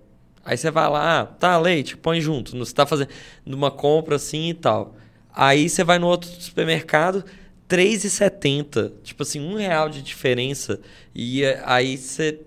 [0.44, 2.58] Aí você vai lá, ah, tá, leite, põe junto.
[2.58, 3.10] Você está fazendo
[3.46, 4.96] uma compra assim e tal.
[5.32, 7.24] Aí você vai no outro supermercado,
[7.70, 8.92] R$ 3,70.
[9.04, 10.80] Tipo assim, um real de diferença.
[11.14, 12.40] E aí você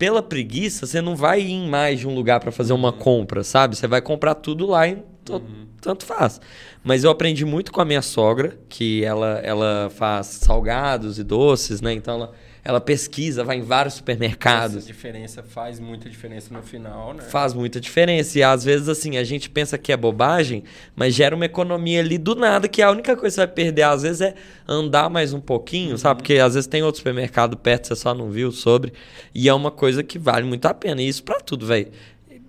[0.00, 2.96] pela preguiça, você não vai ir em mais de um lugar para fazer uma uhum.
[2.96, 3.76] compra, sabe?
[3.76, 4.94] Você vai comprar tudo lá e
[5.28, 5.66] uhum.
[5.78, 6.40] tanto faz.
[6.82, 11.82] Mas eu aprendi muito com a minha sogra, que ela, ela faz salgados e doces,
[11.82, 11.92] né?
[11.92, 12.32] Então ela
[12.64, 14.76] ela pesquisa, vai em vários supermercados.
[14.76, 17.22] Essa diferença faz muita diferença no final, né?
[17.24, 18.38] Faz muita diferença.
[18.38, 22.18] E às vezes, assim, a gente pensa que é bobagem, mas gera uma economia ali
[22.18, 24.34] do nada, que a única coisa que você vai perder, às vezes, é
[24.68, 25.98] andar mais um pouquinho, uhum.
[25.98, 26.18] sabe?
[26.18, 28.92] Porque às vezes tem outro supermercado perto, você só não viu sobre.
[29.34, 31.00] E é uma coisa que vale muito a pena.
[31.00, 31.90] E isso para tudo, velho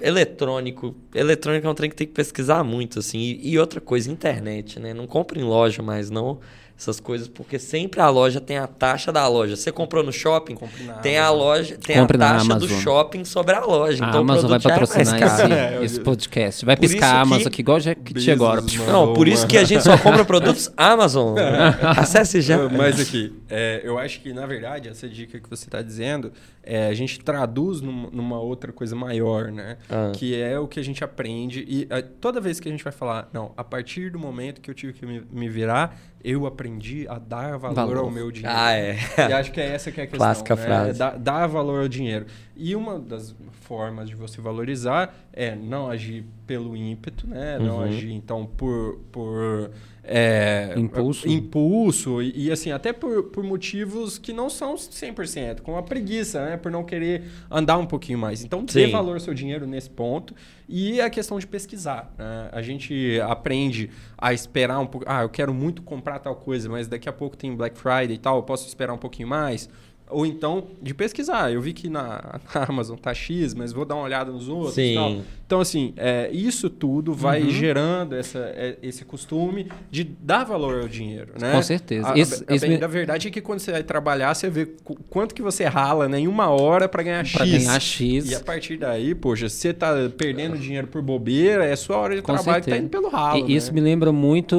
[0.01, 0.95] eletrônico.
[1.13, 3.19] Eletrônico é um trem que tem que pesquisar muito, assim.
[3.19, 4.93] E, e, outra coisa, internet, né?
[4.93, 6.39] Não compra em loja mais, não.
[6.81, 9.55] Essas coisas, porque sempre a loja tem a taxa da loja.
[9.55, 11.39] Você comprou no shopping, Compre na tem a Amazon.
[11.45, 12.79] loja, tem Compre a na taxa do Amazon.
[12.81, 14.03] shopping sobre a loja.
[14.03, 16.65] A Então o Amazon vai é patrocinar esse, É, esse eu- podcast.
[16.65, 18.61] Vai Por piscar a Amazon que- aqui, igual já que tinha agora.
[18.61, 18.91] Mano.
[18.91, 21.35] Não, por isso que a gente só compra produtos Amazon.
[21.97, 22.57] Acesse já.
[22.67, 26.31] Mas aqui, é, eu acho que, na verdade, essa dica que você está dizendo,
[26.63, 29.77] é, a gente traduz num- numa outra coisa maior, né?
[29.89, 30.11] Ah.
[30.15, 31.63] Que é o que a gente aprende.
[31.67, 34.69] E a- toda vez que a gente vai falar, não, a partir do momento que
[34.69, 37.97] eu tive que me, me virar, eu aprendi a dar valor, Valor.
[37.97, 38.55] ao meu dinheiro.
[38.57, 38.97] Ah, é.
[39.17, 40.19] E acho que é essa que é a questão.
[40.25, 40.61] Clássica né?
[40.63, 40.89] frase.
[40.89, 42.25] É dar, dar valor ao dinheiro.
[42.55, 47.57] E uma das formas de você valorizar é não agir pelo ímpeto, né?
[47.59, 47.81] Não Uhum.
[47.83, 48.99] agir, então, por...
[49.11, 49.71] por
[50.13, 51.27] é, Impulso.
[51.27, 56.43] impulso e, e, assim, até por, por motivos que não são 100%, como a preguiça,
[56.43, 56.57] né?
[56.57, 58.43] Por não querer andar um pouquinho mais.
[58.43, 58.91] Então, dê Sim.
[58.91, 60.35] valor ao seu dinheiro nesse ponto.
[60.67, 62.13] E a questão de pesquisar.
[62.17, 62.49] né?
[62.51, 65.05] A gente aprende a esperar um pouco.
[65.09, 68.17] Ah, eu quero muito comprar tal coisa, mas daqui a pouco tem Black Friday e
[68.17, 69.69] tal, eu posso esperar um pouquinho mais.
[70.11, 71.51] Ou então, de pesquisar.
[71.51, 74.77] Eu vi que na, na Amazon tá X, mas vou dar uma olhada nos outros
[74.77, 74.95] e Sim.
[74.95, 75.15] tal.
[75.45, 77.49] Então, assim, é, isso tudo vai Uhum.
[77.49, 81.51] gerando essa, é, esse costume de dar valor ao dinheiro, né?
[81.51, 82.09] Com certeza.
[82.13, 84.49] A, Esse- a, esse bem me- da verdade é que quando você vai trabalhar, você
[84.49, 87.51] vê qu- quanto que você rala né, em uma hora para ganhar Pra X.
[87.65, 88.29] ganhar X.
[88.31, 92.21] E a partir daí, poxa, você tá perdendo dinheiro por bobeira, é sua hora de
[92.21, 92.83] Com trabalho que tá certeza.
[92.85, 93.45] indo pelo ralo.
[93.49, 93.73] E isso né?
[93.73, 94.55] me lembra muito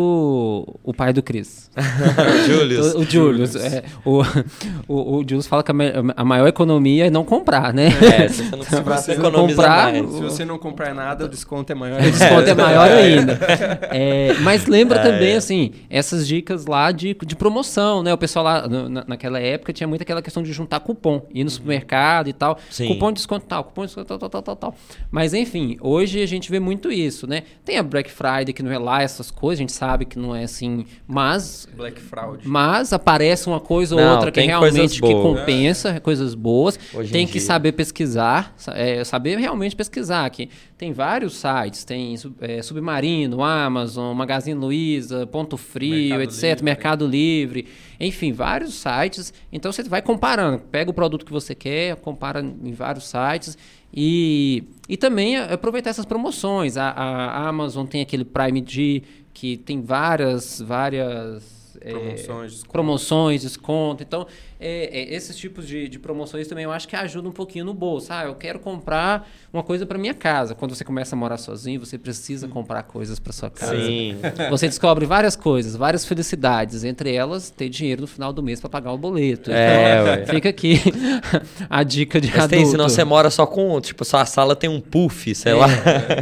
[0.83, 1.71] o pai do Cris.
[2.47, 2.95] Julius.
[2.95, 3.57] O, o Julius.
[3.57, 4.21] é, o,
[4.87, 5.73] o, o Julius fala que
[6.17, 7.89] a, maior economia é não comprar, né?
[7.89, 10.11] É, se você não comprar, você você não economiza comprar, mais.
[10.13, 12.01] Se você não comprar nada, o desconto é maior.
[12.01, 13.39] O desconto é maior ainda.
[13.91, 15.37] É, mas lembra Ah, também, é.
[15.37, 18.13] assim, essas dicas lá de, de promoção, né?
[18.13, 21.27] O pessoal lá, na, naquela época, tinha muito aquela questão de juntar cupom.
[21.35, 22.59] Ir no supermercado e tal.
[22.71, 22.89] Sim.
[22.89, 24.75] Cupom de desconto tal, cupom de desconto tal, tal, tal, tal, tal.
[25.11, 27.43] Mas, enfim, hoje a gente vê muito isso, né?
[27.65, 30.35] Tem a Black Friday, que não é lá essas coisas, a gente sabe que não
[30.35, 31.69] é assim, mas...
[31.77, 32.47] Black Fraud.
[32.47, 35.41] Mas aparece uma coisa ou Não, outra que realmente que boas.
[35.41, 36.79] compensa, coisas boas.
[36.95, 37.41] Hoje em tem que dia.
[37.43, 40.49] saber pesquisar, sa- é, saber realmente pesquisar aqui.
[40.79, 46.65] Tem vários sites, tem é, Submarino, Amazon, Magazine Luiza, Ponto Frio, Mercado etc, Livre.
[46.65, 47.69] Mercado Livre,
[48.01, 49.33] enfim, vários sites.
[49.53, 53.57] Então você vai comparando, pega o produto que você quer, compara em vários sites
[53.95, 56.77] e, e também a- aproveitar essas promoções.
[56.77, 59.03] A, a Amazon tem aquele Prime Day
[59.35, 62.73] que tem várias, várias é, Promoções, desconto.
[62.73, 64.03] promoções, desconto.
[64.03, 64.27] Então,
[64.61, 67.75] é, é, esses tipos de, de promoções também eu acho que ajudam um pouquinho no
[67.75, 68.13] bolso.
[68.13, 70.55] Ah, eu quero comprar uma coisa para minha casa.
[70.55, 73.75] Quando você começa a morar sozinho, você precisa comprar coisas para sua casa.
[73.77, 74.17] Sim.
[74.51, 78.71] Você descobre várias coisas, várias felicidades, entre elas ter dinheiro no final do mês para
[78.71, 79.51] pagar o boleto.
[79.51, 80.27] É, então, ué.
[80.27, 80.77] fica aqui
[81.69, 82.71] a dica de Mas tem, adulto.
[82.71, 83.81] senão você mora só com.
[83.81, 85.55] Tipo, sua sala tem um puff, sei É.
[85.57, 85.69] lá.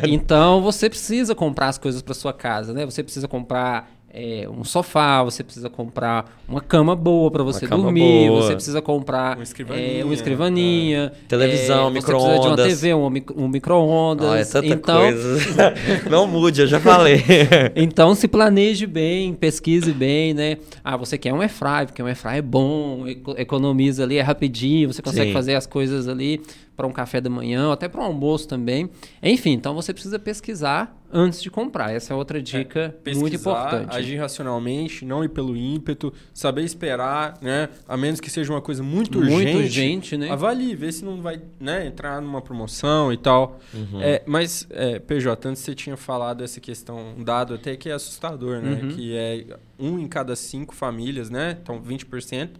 [0.09, 2.85] Então você precisa comprar as coisas para sua casa, né?
[2.87, 8.29] Você precisa comprar é, um sofá, você precisa comprar uma cama boa para você dormir,
[8.29, 8.43] boa.
[8.43, 12.67] você precisa comprar Uma escrivaninha, é, uma escrivaninha, Televisão, é, Você precisa de uma micro-ondas.
[12.67, 14.27] TV, um, um micro-ondas.
[14.27, 15.75] Ó, é tanta então, coisa.
[16.11, 17.23] Não mude, eu já falei.
[17.77, 20.57] então se planeje bem, pesquise bem, né?
[20.83, 24.93] Ah, você quer um airfryer, porque um airfryer é bom, eco- economiza ali, é rapidinho,
[24.93, 25.33] você consegue Sim.
[25.33, 26.41] fazer as coisas ali
[26.81, 28.89] para um café da manhã, ou até para um almoço também.
[29.23, 31.93] Enfim, então você precisa pesquisar antes de comprar.
[31.93, 33.97] Essa é outra dica muito Pesquisar, importante.
[33.99, 37.69] agir racionalmente, não ir pelo ímpeto, saber esperar, né?
[37.87, 39.57] A menos que seja uma coisa muito, Muito urgente.
[39.57, 40.31] urgente, né?
[40.31, 43.61] Avalie, vê se não vai né, entrar numa promoção e tal.
[43.75, 44.01] Uhum.
[44.01, 47.93] É, mas, é, PJ, antes você tinha falado essa questão, um dado até que é
[47.93, 48.81] assustador, né?
[48.83, 48.89] Uhum.
[48.89, 49.45] Que é
[49.79, 51.59] um em cada cinco famílias, né?
[51.63, 52.51] Então, 20%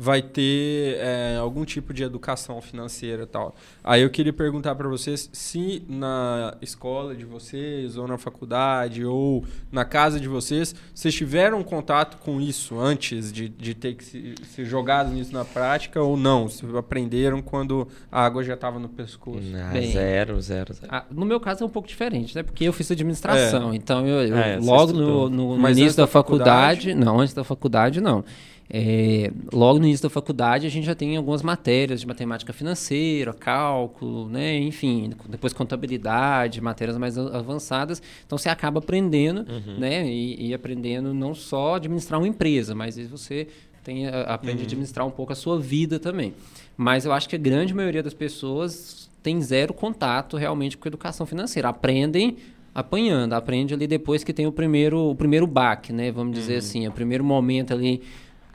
[0.00, 3.54] vai ter é, algum tipo de educação financeira e tal.
[3.82, 9.44] Aí eu queria perguntar para vocês se na escola de vocês, ou na faculdade, ou
[9.72, 14.34] na casa de vocês, vocês tiveram contato com isso antes de, de ter que se,
[14.54, 16.48] ser jogado nisso na prática ou não?
[16.48, 19.40] Se aprenderam quando a água já estava no pescoço?
[19.56, 19.90] Ah, Bem.
[19.90, 20.86] zero, zero, zero.
[20.90, 22.44] Ah, no meu caso é um pouco diferente, né?
[22.44, 25.28] Porque eu fiz administração, então eu, eu É, logo estudou.
[25.28, 26.80] no, no- no início da da faculdade?
[26.82, 28.24] faculdade, não, antes da faculdade não.
[28.70, 33.32] É, logo no início da faculdade a gente já tem algumas matérias de matemática financeira,
[33.32, 34.58] cálculo, né?
[34.58, 38.02] Enfim, depois contabilidade, matérias mais avançadas.
[38.26, 39.78] Então você acaba aprendendo, Uhum.
[39.78, 40.06] né?
[40.06, 43.48] E, e aprendendo não só administrar uma empresa, mas você
[43.82, 46.34] tem, aprende a administrar um pouco a sua vida também.
[46.76, 51.24] Mas eu acho que a grande maioria das pessoas tem zero contato realmente com educação
[51.24, 51.70] financeira.
[51.70, 52.36] Aprendem
[52.74, 56.12] apanhando, aprende ali depois que tem o primeiro, o primeiro baque, né?
[56.12, 58.02] Vamos dizer assim, o primeiro momento ali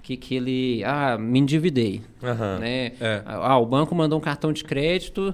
[0.03, 2.59] que, que ele, ah, me endividei, Aham.
[2.59, 2.91] né?
[2.99, 3.23] É.
[3.25, 5.33] Ah, o banco mandou um cartão de crédito,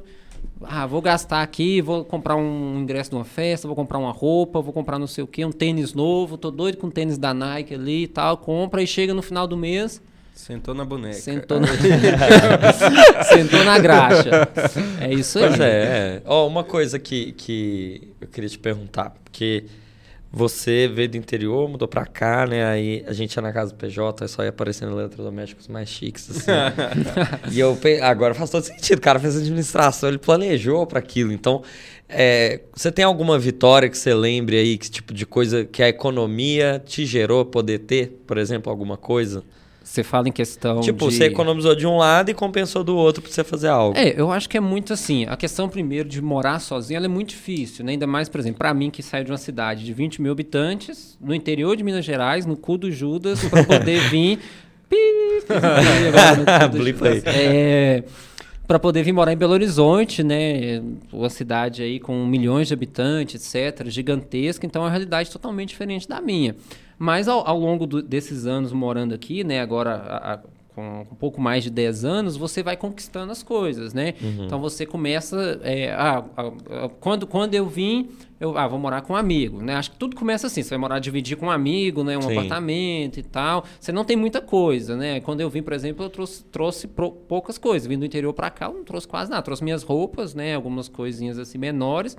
[0.61, 4.61] ah, vou gastar aqui, vou comprar um ingresso de uma festa, vou comprar uma roupa,
[4.61, 7.73] vou comprar não sei o que, um tênis novo, tô doido com tênis da Nike
[7.73, 10.01] ali e tal, compra e chega no final do mês.
[10.35, 11.15] Sentou na boneca.
[11.15, 11.67] Sentou na,
[13.27, 14.47] Sentou na graxa.
[15.01, 15.47] É isso aí.
[15.47, 16.21] Pois é.
[16.25, 19.65] Ó, uma coisa que, que eu queria te perguntar, porque
[20.31, 22.63] você veio do interior, mudou pra cá, né?
[22.65, 26.51] Aí a gente ia na casa do PJ, só ia aparecendo eletrodomésticos mais chiques, assim.
[27.51, 28.99] e eu agora faz todo sentido.
[28.99, 31.31] O cara fez administração, ele planejou para aquilo.
[31.31, 31.63] Então,
[32.07, 35.89] é, você tem alguma vitória que você lembre aí, que tipo de coisa que a
[35.89, 39.43] economia te gerou poder ter, por exemplo, alguma coisa?
[39.89, 41.15] Você fala em questão tipo, de...
[41.15, 43.97] você economizou de um lado e compensou do outro pra você fazer algo.
[43.97, 45.25] É, eu acho que é muito assim.
[45.27, 47.93] A questão, primeiro, de morar sozinho, ela é muito difícil, né?
[47.93, 51.17] Ainda mais, por exemplo, para mim que saio de uma cidade de 20 mil habitantes,
[51.19, 54.37] no interior de Minas Gerais, no cu do Judas, para poder vir.
[54.87, 54.97] Pi,
[56.71, 57.23] Blipa aí.
[57.25, 58.03] É,
[58.67, 60.83] para poder vir morar em Belo Horizonte, né?
[61.11, 66.07] Uma cidade aí com milhões de habitantes, etc., gigantesca, então é uma realidade totalmente diferente
[66.07, 66.55] da minha.
[66.99, 69.61] Mas ao, ao longo do- desses anos morando aqui, né?
[69.61, 70.39] Agora a- a-
[70.75, 74.13] com um pouco mais de 10 anos, você vai conquistando as coisas, né?
[74.45, 75.59] Então você começa.
[75.63, 78.09] é, ah, ah, ah, quando, quando eu vim,
[78.39, 79.75] eu ah, vou morar com um amigo, né?
[79.75, 80.61] Acho que tudo começa assim.
[80.63, 82.17] Você vai morar dividir com um amigo, né?
[82.17, 82.31] Um Sim.
[82.31, 83.65] apartamento e tal.
[83.79, 85.19] Você não tem muita coisa, né?
[85.21, 87.85] Quando eu vim, por exemplo, eu trouxe, trouxe poucas coisas.
[87.87, 89.41] Vim do interior para cá, eu não trouxe quase nada.
[89.41, 90.55] Trouxe minhas roupas, né?
[90.55, 92.15] Algumas coisinhas assim menores,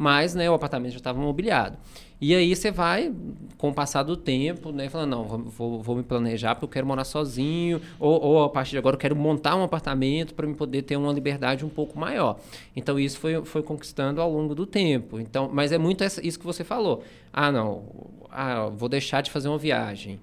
[0.00, 1.76] mas né, o apartamento já estava mobiliado.
[2.18, 3.12] E aí você vai,
[3.58, 6.86] com o passar do tempo, né, falando, não, vou, vou, me planejar porque eu quero
[6.86, 10.54] morar sozinho, ou, ou a partir de agora eu quero montar um apartamento para me
[10.54, 12.40] poder ter uma liberdade um pouco maior.
[12.74, 15.20] Então isso foi, foi conquistando ao longo do tempo.
[15.20, 17.04] Então, mas é muito essa- isso que você falou.
[17.30, 17.84] Ah, não,
[18.30, 20.18] ah, vou deixar de fazer uma viagem.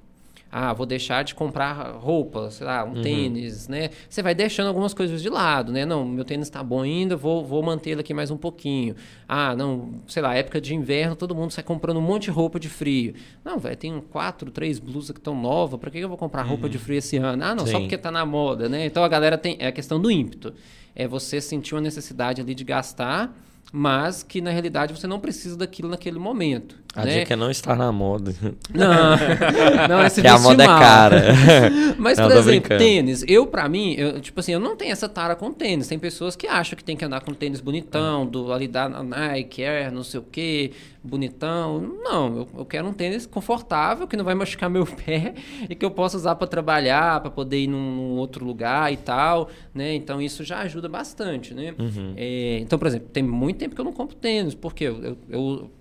[0.51, 3.89] Ah, vou deixar de comprar roupa, sei lá, um tênis, né?
[4.09, 5.85] Você vai deixando algumas coisas de lado, né?
[5.85, 8.95] Não, meu tênis está bom ainda, vou, vou mantê-lo aqui mais um pouquinho.
[9.27, 12.59] Ah, não, sei lá, época de inverno, todo mundo sai comprando um monte de roupa
[12.59, 13.13] de frio.
[13.43, 16.69] Não, velho, tem quatro, três blusas que estão novas, para que eu vou comprar roupa
[16.69, 17.43] de frio esse ano?
[17.43, 17.81] Ah, não, só Sim.
[17.81, 18.85] porque tá na moda, né?
[18.85, 20.53] Então a galera tem, é a questão do ímpeto.
[20.95, 23.35] É você sentir uma necessidade ali de gastar,
[23.71, 26.75] mas que na realidade você não precisa daquilo naquele momento.
[26.97, 27.19] A né?
[27.19, 28.33] dica é não estar na moda.
[28.73, 29.15] Não,
[29.87, 30.79] não é se que a moda é mal.
[30.79, 31.23] cara.
[31.97, 33.23] Mas, Não, por exemplo, tênis.
[33.27, 35.87] Eu, pra mim, eu, tipo assim, eu não tenho essa tara com tênis.
[35.87, 39.63] Tem pessoas que acham que tem que andar com tênis bonitão, do ali da Nike,
[39.63, 40.71] Air, não sei o que,
[41.03, 41.79] bonitão.
[42.03, 45.33] Não, eu, eu quero um tênis confortável, que não vai machucar meu pé
[45.69, 48.97] e que eu possa usar pra trabalhar, pra poder ir num, num outro lugar e
[48.97, 49.93] tal, né?
[49.95, 51.73] Então isso já ajuda bastante, né?
[51.77, 52.13] Uhum.
[52.17, 55.17] É, então, por exemplo, tem muito tempo que eu não compro tênis, porque eu, eu-
[55.29, 55.76] eu- é,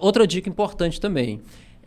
[0.00, 1.40] outra dica importante também.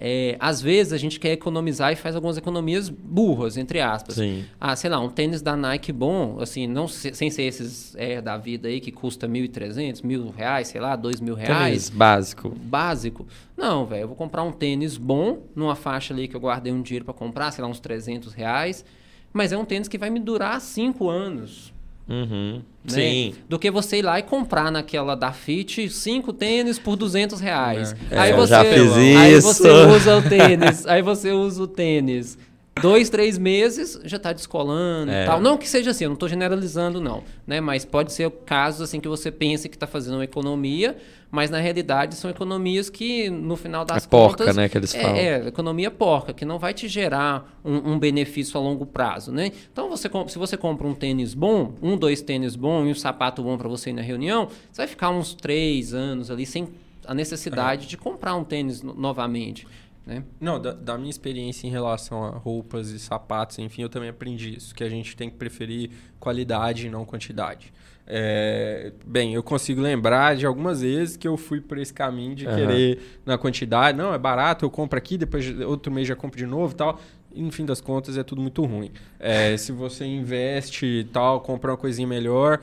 [0.04, 4.16] É, às vezes a gente quer economizar e faz algumas economias burras, entre aspas.
[4.16, 4.46] Sim.
[4.60, 8.20] Ah, sei lá, um tênis da Nike bom, assim, não se- sem ser esses é,
[8.20, 11.68] da vida aí que custa 1.300, mil reais, sei lá, dois mil reais.
[11.68, 12.50] Tênis básico.
[12.50, 13.28] Básico.
[13.56, 16.82] Não, velho, eu vou comprar um tênis bom, numa faixa ali que eu guardei um
[16.82, 18.84] dinheiro para comprar, sei lá, uns 300 reais.
[19.32, 21.71] Mas é um tênis que vai me durar cinco anos.
[22.12, 22.56] Uhum.
[22.56, 22.62] né?
[22.88, 23.34] Sim.
[23.48, 27.96] Do que você ir lá e comprar naquela da Fit cinco tênis por 200 reais.
[28.12, 29.48] É, aí eu você, já fiz aí isso.
[29.48, 32.38] você usa o tênis, aí você usa o tênis.
[32.82, 35.24] Dois, três meses já tá descolando É.
[35.24, 35.40] e tal.
[35.40, 37.24] Não que seja assim, eu não tô generalizando, não.
[37.46, 37.60] Né?
[37.62, 40.98] Mas pode ser casos assim que você pense que tá fazendo uma economia,
[41.30, 44.56] mas na realidade são economias que, no final das É porca, contas.
[44.56, 45.16] né, que eles é, falam.
[45.16, 49.52] É, economia porca, que não vai te gerar um, um benefício a longo prazo, né?
[49.72, 53.42] Então, você, se você compra um tênis bom, um, dois tênis bom e um sapato
[53.44, 56.68] bom para você ir na reunião, você vai ficar uns três anos ali sem
[57.08, 59.66] a necessidade de comprar um tênis no- novamente,
[60.06, 60.24] né?
[60.40, 64.56] Não, da, da minha experiência em relação a roupas e sapatos, enfim, eu também aprendi
[64.58, 67.72] isso, que a gente tem que preferir qualidade e não quantidade.
[68.14, 72.46] É, bem, eu consigo lembrar de algumas vezes que eu fui por esse caminho de
[72.46, 72.56] Aham.
[72.56, 76.46] querer na quantidade, não, é barato, eu compro aqui, depois outro mês já compro de
[76.46, 77.00] novo e tal.
[77.34, 78.92] E, no fim das contas é tudo muito ruim.
[79.18, 82.60] É, se você investe e tal, compra uma coisinha melhor,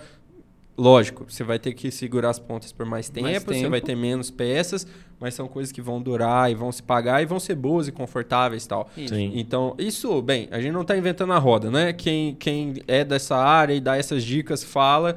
[0.79, 3.71] lógico, você vai ter que segurar as pontas por mais tempo, Mais você tempo.
[3.71, 4.87] vai ter menos peças,
[5.19, 7.93] mas são coisas que vão durar e vão se pagar e vão ser boas e
[7.93, 8.89] confortáveis e tal.
[8.95, 9.33] Sim.
[9.35, 11.93] Então, isso, bem, a gente não está inventando a roda, né?
[11.93, 15.17] Quem, quem é dessa área e dá essas dicas fala.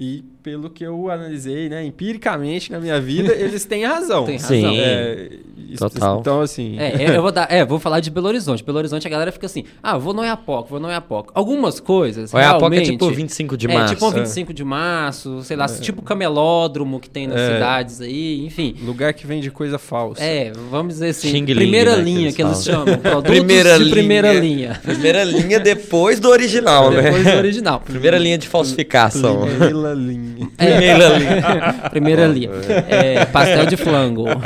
[0.00, 4.24] E pelo que eu analisei, né, empiricamente na minha vida, eles têm razão.
[4.24, 4.62] Tem Sim.
[4.62, 4.74] razão.
[4.78, 5.28] É,
[5.70, 6.20] isso- Total.
[6.20, 6.78] Então, assim.
[6.78, 8.62] É, é, eu vou dar, é, vou falar de Belo Horizonte.
[8.64, 11.30] Belo Horizonte a galera fica assim: "Ah, vou no Iapoc, vou no Iapoc".
[11.34, 13.94] Algumas coisas, O Iapoc é tipo 25 de é, março.
[13.94, 17.54] tipo um 25 de março, sei lá, tipo camelódromo que tem nas É.
[17.54, 18.76] cidades aí, enfim.
[18.82, 20.22] Lugar que vende coisa falsa.
[20.22, 22.86] É, vamos dizer assim, Xing primeira né, que linha eles que eles chamam,
[23.24, 24.40] Primeira de primeira linha.
[24.40, 24.80] linha.
[24.82, 27.32] Primeira linha depois do original, Depois né?
[27.32, 27.80] do original.
[27.80, 29.42] Primeira linha de falsificação.
[29.42, 30.48] Primeira linha.
[30.56, 31.90] Primeira linha.
[31.90, 32.50] Primeira linha.
[32.88, 34.26] É, pastel de flango.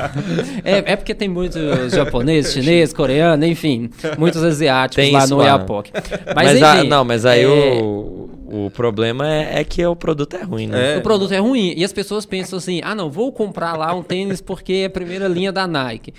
[0.65, 5.41] É, é porque tem muitos japoneses, chineses, coreanos, enfim, muitos asiáticos Tem lá isso no.
[5.41, 5.91] Oiapoque.
[6.35, 7.47] Mas, Mas, a- não, mas aí é,
[7.83, 10.95] o, o problema é, é que o produto é ruim, né?
[10.95, 10.99] É.
[10.99, 11.75] O produto é ruim.
[11.77, 14.91] E as pessoas pensam assim: ah, não, vou comprar lá um tênis porque é a
[14.91, 16.15] primeira linha da Nike.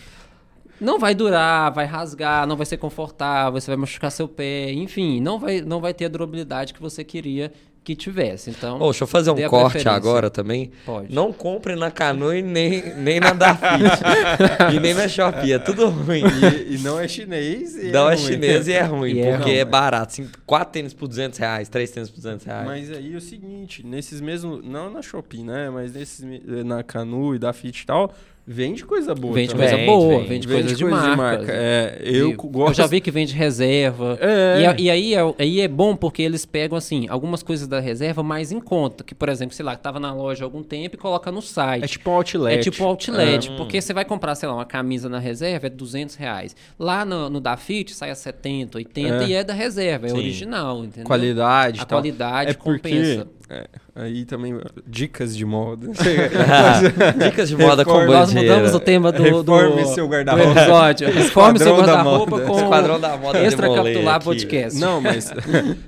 [0.79, 5.21] Não vai durar, vai rasgar, não vai ser confortável, você vai machucar seu pé, enfim,
[5.21, 8.49] não vai, não vai ter a durabilidade que você queria que tivesse.
[8.49, 10.71] Então, Ô, deixa eu fazer um corte agora também.
[10.85, 11.13] Pode.
[11.13, 13.83] Não compre na Canoe nem, nem na Dafit.
[14.73, 15.51] e nem na Shopee.
[15.53, 16.23] É tudo ruim.
[16.23, 17.75] E, e não é chinês.
[17.75, 18.25] E Não é ruim.
[18.25, 19.59] chinês e é ruim, E é porque ruim.
[19.59, 20.13] é barato.
[20.13, 22.65] Assim, quatro tênis por 200 reais, três tênis por 200 reais.
[22.65, 24.63] Mas aí é o seguinte, nesses mesmos.
[24.63, 25.69] Não na Shopee, né?
[25.69, 26.25] Mas nesses
[26.65, 28.13] na Canu e da Fit e tal,
[28.45, 29.33] vende coisa boa.
[29.33, 29.67] Vende também.
[29.69, 30.27] coisa Vende, boa, vende.
[30.29, 31.17] vende, Vende coisa de coisa de marca.
[31.37, 34.17] marca, é, eu E gosto- Eu já vi que vende reserva.
[34.19, 34.61] É.
[34.61, 37.79] E, a- e aí, é, aí é bom porque eles pegam, assim, algumas coisas da
[37.79, 39.03] reserva mais em conta.
[39.03, 41.83] Que, por exemplo, sei lá, tava na loja há algum tempo e coloca no site.
[41.85, 42.57] É tipo um outlet.
[42.59, 46.15] É tipo outlet, porque você vai comprar, sei lá, uma camisa na reserva é 200
[46.15, 46.55] reais.
[46.77, 49.27] Lá no, no Dafit sai a 70, 80 É.
[49.27, 50.17] e é da reserva, é Sim.
[50.17, 51.05] original, entendeu?
[51.05, 51.79] Qualidade.
[51.79, 51.99] A tal.
[51.99, 53.27] qualidade é porque, compensa.
[53.53, 55.87] É, aí também, dicas de moda.
[57.23, 58.55] Dicas de moda com Reforma- Nós bandeira.
[58.55, 60.59] mudamos o tema do, do, Reforme seu do guarda-roupa.
[60.59, 61.07] episódio.
[61.13, 64.25] Reforme seu guarda-roupa com Esquadrão da moda Extra Capitular aqui.
[64.25, 64.79] Podcast.
[64.79, 65.31] Não, mas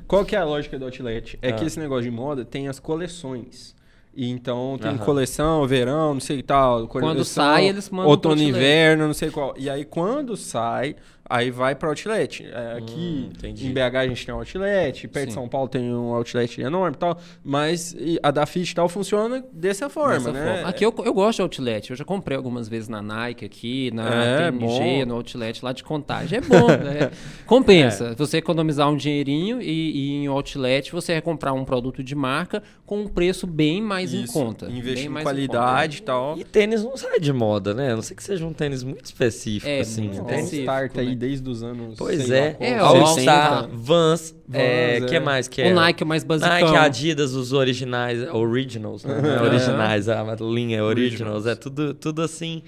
[0.08, 1.38] qual que é a lógica do outlet?
[1.42, 1.54] É Ah.
[1.54, 3.74] que esse negócio de moda tem as coleções.
[4.18, 5.00] E então tem Aham.
[5.00, 6.88] coleção, verão, não sei e tal.
[6.88, 9.54] Quando coleção, sai, eles mandam Outono e inverno, não sei qual.
[9.58, 10.96] E aí quando sai,
[11.30, 12.46] aí vai pra outlet.
[12.46, 15.40] É, aqui Hum, em BH a gente tem um outlet, perto de Sim.
[15.40, 17.20] São Paulo tem um outlet enorme e tal.
[17.44, 20.54] Mas a da Fit e tal funciona dessa forma, Dessa né?
[20.56, 20.70] forma.
[20.70, 21.90] Aqui eu, eu gosto de outlet.
[21.90, 25.06] Eu já comprei algumas vezes na Nike aqui, na É, TNG, bom.
[25.08, 26.38] no outlet lá de contagem.
[26.38, 27.12] É bom, né?
[27.46, 28.14] Compensa.
[28.16, 32.62] Você economizar um dinheirinho e, e em outlet você vai comprar um produto de marca
[32.86, 34.66] com um preço bem mais em Isso, conta.
[34.68, 36.38] Investir bem em mais qualidade e tal.
[36.38, 37.92] E tênis não sai de moda, né?
[37.92, 40.04] A não sei que seja um tênis muito específico, É, assim.
[40.04, 41.96] muito um All tênis- específico, Start aí desde os anos.
[41.98, 42.52] Pois é.
[42.52, 43.22] qual, É, All 80.
[43.22, 45.20] Star, Vans, é, Vans, que é.
[45.20, 45.74] mais que O é?
[45.74, 46.54] Nike é mais basicão.
[46.54, 49.14] Nike, Adidas, os originais, originals, né?
[49.38, 52.62] É originais, a linha originals, é tudo, tudo assim.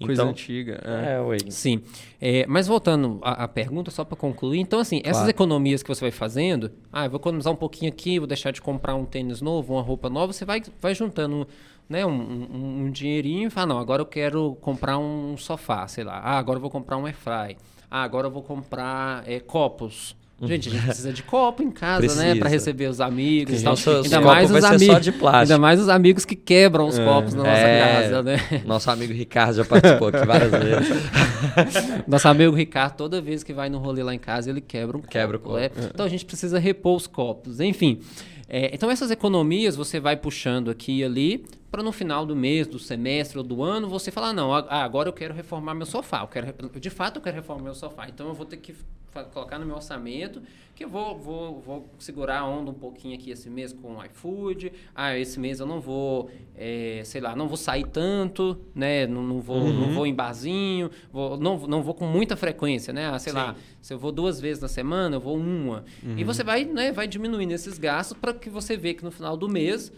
[0.00, 0.80] Coisa Então, antiga.
[0.84, 1.14] É.
[1.14, 1.36] é, ué.
[1.48, 1.80] Sim.
[2.20, 4.58] É, mas voltando à, à pergunta, só para concluir.
[4.58, 5.30] Então, assim, essas Claro.
[5.30, 8.60] economias que você vai fazendo, ah, eu vou economizar um pouquinho aqui, vou deixar de
[8.60, 11.46] comprar um tênis novo, uma roupa nova, você vai, vai juntando
[11.92, 16.02] né, um, um, um dinheirinho e fala, não, agora eu quero comprar um sofá, sei
[16.04, 16.18] lá.
[16.18, 17.56] Ah, agora eu vou comprar um airfry.
[17.90, 20.16] Ah, agora eu vou comprar é, copos.
[20.44, 22.08] Gente, a gente precisa de copo em casa, né?
[22.08, 22.36] Precisa.
[22.40, 23.76] Para receber os amigos e tal.
[23.76, 25.24] seus Ainda mais os só amigos.
[25.34, 28.02] Ainda mais os amigos que quebram os copos na nossa É.
[28.02, 28.36] casa, né?
[28.66, 31.04] Nosso amigo Ricardo já participou aqui várias vezes.
[32.08, 35.00] Nosso amigo Ricardo, toda vez que vai no rolê lá em casa, ele quebra um
[35.02, 35.54] Quebra o copo.
[35.60, 35.64] copo.
[35.80, 35.84] é.
[35.94, 37.60] Então a gente precisa repor os copos.
[37.60, 38.00] Enfim.
[38.48, 42.66] é, então essas economias você vai puxando aqui e ali para no final do mês,
[42.66, 46.20] do semestre ou do ano você falar não, ah, agora eu quero reformar meu sofá.
[46.20, 48.06] Eu quero, de fato eu quero reformar meu sofá.
[48.08, 48.74] Então eu vou ter que
[49.32, 50.40] colocar no meu orçamento
[50.74, 54.04] que eu vou, vou, vou segurar a onda um pouquinho aqui esse mês com o
[54.04, 54.72] iFood.
[54.94, 59.06] Ah, esse mês eu não vou, é, sei lá, não vou sair tanto, né?
[59.06, 59.72] Não, não vou, Uhum.
[59.72, 63.06] não vou em barzinho, vou, não, não vou com muita frequência, né?
[63.06, 65.84] Ah, sei lá, se eu vou duas vezes na semana, eu vou uma.
[66.02, 66.18] Uhum.
[66.18, 69.36] E você vai, né, vai diminuindo esses gastos para que você vê que no final
[69.36, 69.92] do mês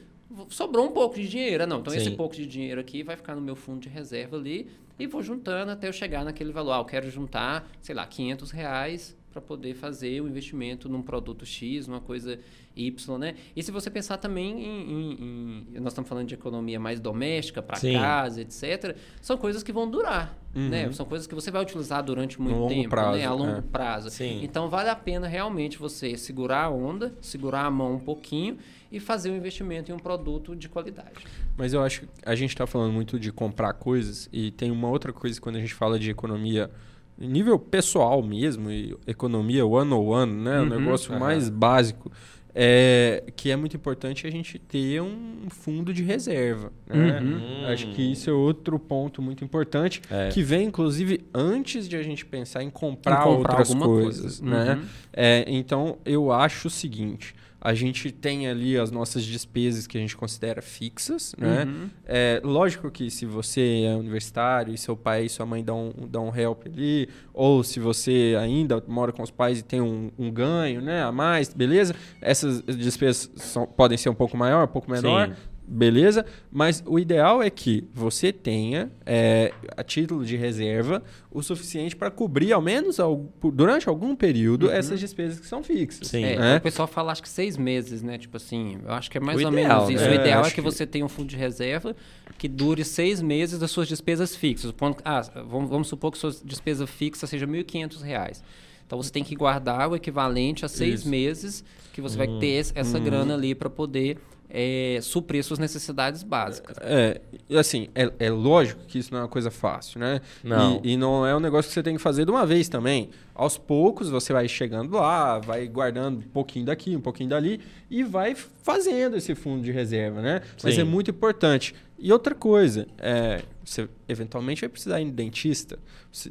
[0.49, 1.65] sobrou um pouco de dinheiro.
[1.65, 2.17] Ah, Não, então esse Sim.
[2.17, 4.69] pouco de dinheiro aqui vai ficar no meu fundo de reserva ali
[4.99, 6.73] e vou juntando até eu chegar naquele valor.
[6.73, 11.45] Ah, eu quero juntar, sei lá, 500 reais para poder fazer o investimento num produto
[11.45, 12.39] X, numa coisa
[12.77, 13.35] Y, né?
[13.57, 17.61] E se você pensar também em, em- em- nós estamos falando de economia mais doméstica
[17.61, 18.97] para casa, etc.
[19.21, 20.93] São coisas que vão durar, né?
[20.93, 23.25] São coisas que você vai utilizar durante muito tempo, prazo, né?
[23.27, 23.61] A longo é.
[23.61, 24.09] prazo.
[24.11, 24.39] Sim.
[24.45, 28.57] Então vale a pena realmente você segurar a onda, segurar a mão um pouquinho
[28.95, 31.25] e fazer um investimento em um produto de qualidade.
[31.57, 34.89] Mas eu acho que a gente está falando muito de comprar coisas e tem uma
[34.89, 36.71] outra coisa quando a gente fala de economia
[37.19, 40.59] nível pessoal mesmo, e economia one-on-one, né?
[40.61, 41.21] O Uhum, negócio aham.
[41.21, 42.11] mais básico.
[42.57, 46.73] É, que é muito importante a gente ter um fundo de reserva.
[46.87, 47.19] Né?
[47.21, 47.67] Uhum.
[47.67, 50.29] Acho que isso é outro ponto muito importante, É.
[50.29, 54.39] que vem, inclusive, antes de a gente pensar em comprar, Em comprar outras alguma coisas.
[54.41, 54.45] coisa.
[54.45, 54.75] Né?
[54.75, 54.85] Uhum.
[55.13, 60.01] É, então, eu acho o seguinte: a gente tem ali as nossas despesas que a
[60.01, 61.65] gente considera fixas, né?
[61.65, 61.89] Uhum.
[62.05, 66.29] É, lógico que se você é universitário e seu pai e sua mãe dão, dão
[66.29, 70.31] um help ali, ou se você ainda mora com os pais e tem um, um
[70.31, 71.95] ganho né, a mais, beleza?
[72.21, 75.29] Essas despesas são- podem ser um pouco maior, um pouco menor.
[75.29, 75.35] Sim.
[75.67, 76.25] Beleza?
[76.51, 82.11] Mas o ideal é que você tenha, é, a título de reserva, o suficiente para
[82.11, 86.09] cobrir, ao menos ao, durante algum período, essas despesas que são fixas.
[86.09, 86.25] Sim.
[86.25, 86.57] É, né?
[86.57, 88.19] O pessoal fala, acho que seis meses, né?
[88.19, 90.05] Tipo assim, eu acho que é mais O ou ideal, menos isso.
[90.05, 90.17] né?
[90.17, 91.97] O É, ideal é que, que- você tenha um fundo de reserva
[92.39, 94.67] que dure seis meses das suas despesas fixas.
[94.71, 98.43] Supondo, ah, vamos, vamos supor que sua despesa fixa seja 1.500 reais.
[98.87, 101.09] Então você tem que guardar o equivalente a seis Isso.
[101.09, 104.19] meses que você vai ter essa grana ali para poder
[104.57, 106.77] é, suprir suas necessidades básicas.
[106.81, 110.21] É, e assim, é, é lógico que isso não é uma coisa fácil, né?
[110.45, 110.81] Não.
[110.85, 113.11] E, e não é um negócio que você tem que fazer de uma vez também.
[113.35, 118.05] Aos poucos você vai chegando lá, vai guardando um pouquinho daqui, um pouquinho dali e
[118.05, 120.41] vai fazendo esse fundo de reserva, né?
[120.63, 120.83] Mas Sim.
[120.83, 121.75] é muito importante.
[121.99, 125.81] E outra coisa, é, você eventualmente vai precisar ir no dentista,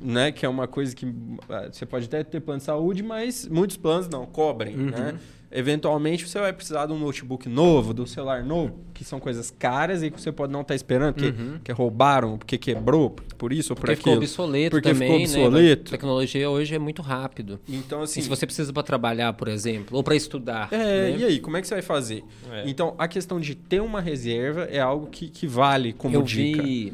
[0.02, 0.32] né?
[0.32, 1.14] Que é uma coisa que
[1.50, 5.20] ah, você pode até ter plano de saúde, mas muitos planos não cobrem, né?
[5.56, 9.52] Eventualmente você vai precisar de um notebook novo, de um celular novo, que são coisas
[9.52, 13.74] caras e que você pode não estar esperando, porque, porque roubaram, porque quebrou, por isso
[13.74, 14.16] ou por Porque aquilo.
[14.16, 15.46] ficou obsoleto Porque também, ficou né?
[15.48, 15.90] obsoleto.
[15.90, 17.60] A tecnologia hoje é muito rápido.
[17.70, 18.20] Então, assim.
[18.20, 20.70] E se você precisa para trabalhar, por exemplo, ou para estudar.
[20.72, 21.18] É, né?
[21.20, 22.24] e aí, como é que você vai fazer?
[22.52, 22.64] É.
[22.68, 26.64] Então, a questão de ter uma reserva é algo que, que vale como eu dica.
[26.64, 26.94] vi.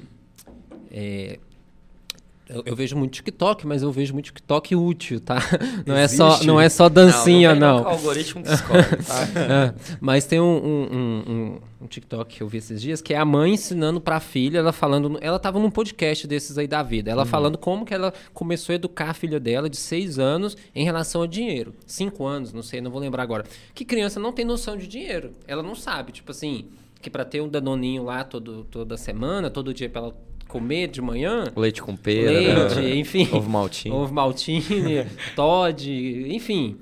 [0.91, 1.39] é,
[2.49, 5.37] eu, eu vejo muito TikTok, mas eu vejo muito TikTok útil, tá?
[5.85, 6.47] Não é só, Existe?
[6.47, 7.83] não é só dancinha, não.
[7.83, 9.39] com o algoritmo que escolhe, tá?
[9.39, 13.17] É, mas tem um, um, um- um- TikTok que eu vi esses dias que é
[13.17, 15.17] a mãe ensinando pra filha, ela falando.
[15.21, 17.09] Ela tava num podcast desses aí da vida.
[17.09, 20.83] Ela falando como que ela começou a educar a filha dela de seis anos em
[20.83, 21.73] relação ao dinheiro.
[21.87, 23.45] Cinco anos, não sei, não vou lembrar agora.
[23.73, 25.31] Que criança não tem noção de dinheiro.
[25.47, 26.67] Ela não sabe, tipo assim,
[27.01, 30.17] que pra ter um danoninho lá todo, toda semana, todo dia pra ela
[30.49, 31.45] comer de manhã.
[31.55, 32.31] Leite com pera.
[32.31, 32.95] Leite, né?
[32.97, 33.29] enfim.
[33.31, 33.95] Ovo maltinho.
[33.95, 35.89] Ovo maltine, Todd,
[36.35, 36.77] enfim.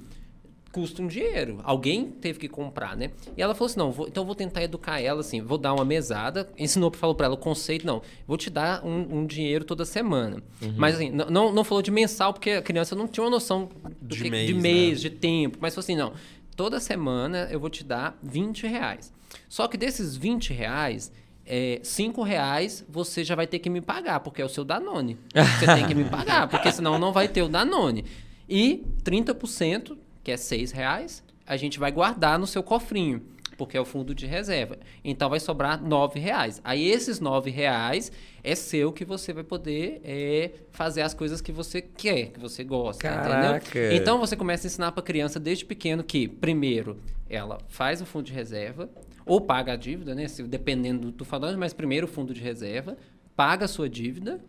[0.71, 1.59] Custa um dinheiro.
[1.63, 3.09] Alguém teve que comprar, né?
[3.35, 5.73] E ela falou assim: não, vou- então eu vou tentar educar ela assim, vou dar
[5.73, 6.47] uma mesada.
[6.57, 10.37] Ensinou, falou pra ela o conceito, não, vou te dar um, um dinheiro toda semana.
[10.61, 10.73] Uhum.
[10.77, 13.69] Mas assim, não, não falou de mensal, porque a criança não tinha uma noção
[14.01, 14.59] do De que- mês, de, né?
[14.61, 15.57] mês de tempo.
[15.59, 16.13] Mas falou assim: não,
[16.55, 19.11] toda semana eu vou te dar 20 reais.
[19.49, 21.11] Só que desses 20 reais.
[21.47, 25.17] É, 5 reais você já vai ter que me pagar, porque é o seu Danone.
[25.33, 28.03] Você tem que me pagar, porque senão não vai ter o Danone.
[28.49, 33.21] E 30%, que é 6 reais, a gente vai guardar no seu cofrinho,
[33.57, 34.77] porque é o fundo de reserva.
[35.03, 36.61] Então vai sobrar 9 reais.
[36.65, 38.11] Aí esses 9 reais
[38.43, 42.63] é seu que você vai poder é, fazer as coisas que você quer, que você
[42.63, 43.57] gosta, Caraca.
[43.57, 43.93] entendeu?
[43.97, 48.25] Então você começa a ensinar para criança desde pequeno que, primeiro, ela faz o fundo
[48.25, 48.89] de reserva,
[49.27, 50.27] ou paga a dívida, né?
[50.27, 52.97] se- Dependendo do, do falando, mas primeiro o fundo de reserva,
[53.35, 54.39] paga a sua dívida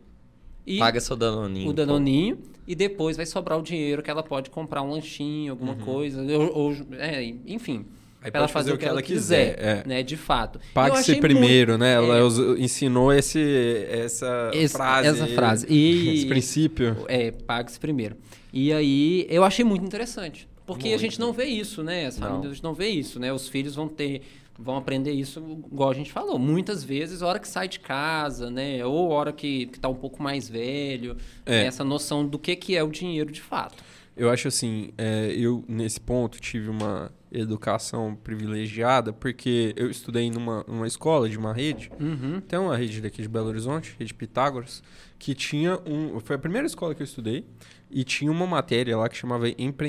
[0.66, 1.68] e Paga seu danoninho.
[1.70, 5.74] o danoninho e depois vai sobrar o dinheiro que ela pode comprar um lanchinho, alguma
[5.76, 7.78] coisa, ou, ou- é, enfim.
[7.78, 7.84] Uhum.
[8.20, 9.82] Aí ela pode fazer o que ela quiser, é.
[9.86, 10.02] né?
[10.02, 10.58] De fato.
[10.74, 11.94] Pague-se primeiro, muito- né?
[11.94, 15.08] Ela é, ensinou esse, essa esse- frase.
[15.08, 15.66] essa frase.
[15.70, 16.96] E Esse princípio.
[17.06, 18.16] É, pague-se primeiro.
[18.52, 20.48] E aí, eu achei muito interessante.
[20.66, 21.00] Porque a Muito.
[21.00, 22.06] gente não vê isso, né?
[22.06, 22.28] As Não.
[22.28, 23.32] famílias não vê isso, né?
[23.32, 24.20] Os filhos vão ter,
[24.58, 25.40] vão aprender isso,
[25.70, 26.38] igual a gente falou.
[26.38, 28.84] Muitas vezes, hora que sai de casa, né?
[28.84, 31.16] Ou hora que, que tá um pouco mais velho.
[31.46, 31.64] É.
[31.64, 33.82] Essa noção do que, que é o dinheiro de fato.
[34.16, 40.64] Eu acho assim, é, eu nesse ponto tive uma educação privilegiada porque eu estudei numa,
[40.66, 42.40] numa escola de uma rede, Uhum.
[42.40, 44.82] tem uma rede daqui de Belo Horizonte, rede Pitágoras,
[45.20, 47.44] que tinha um, foi a primeira escola que eu estudei
[47.90, 49.48] e tinha uma matéria lá que chamava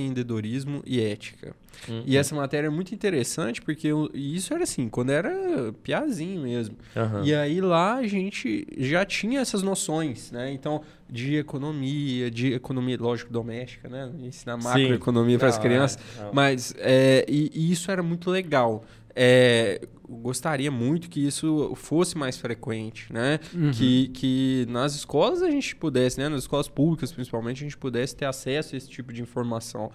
[0.09, 1.55] empreendedorismo e ética.
[1.87, 2.03] Uhum.
[2.05, 6.75] E essa matéria é muito interessante porque eu- isso era assim, quando era piazinho mesmo.
[6.95, 7.23] Aham.
[7.23, 10.51] E aí lá a gente já tinha essas noções, né?
[10.51, 14.11] Então, de economia, de economia, lógico, doméstica, né?
[14.21, 15.99] Ensinar macroeconomia para as crianças.
[16.19, 16.29] é.
[16.33, 18.83] Mas, é, e, e isso era muito legal.
[19.15, 23.39] É, gostaria muito que isso fosse mais frequente, né?
[23.71, 26.27] Que, que nas escolas a gente pudesse, né?
[26.27, 29.91] Nas escolas públicas, principalmente, a gente pudesse ter acesso a esse tipo de informação.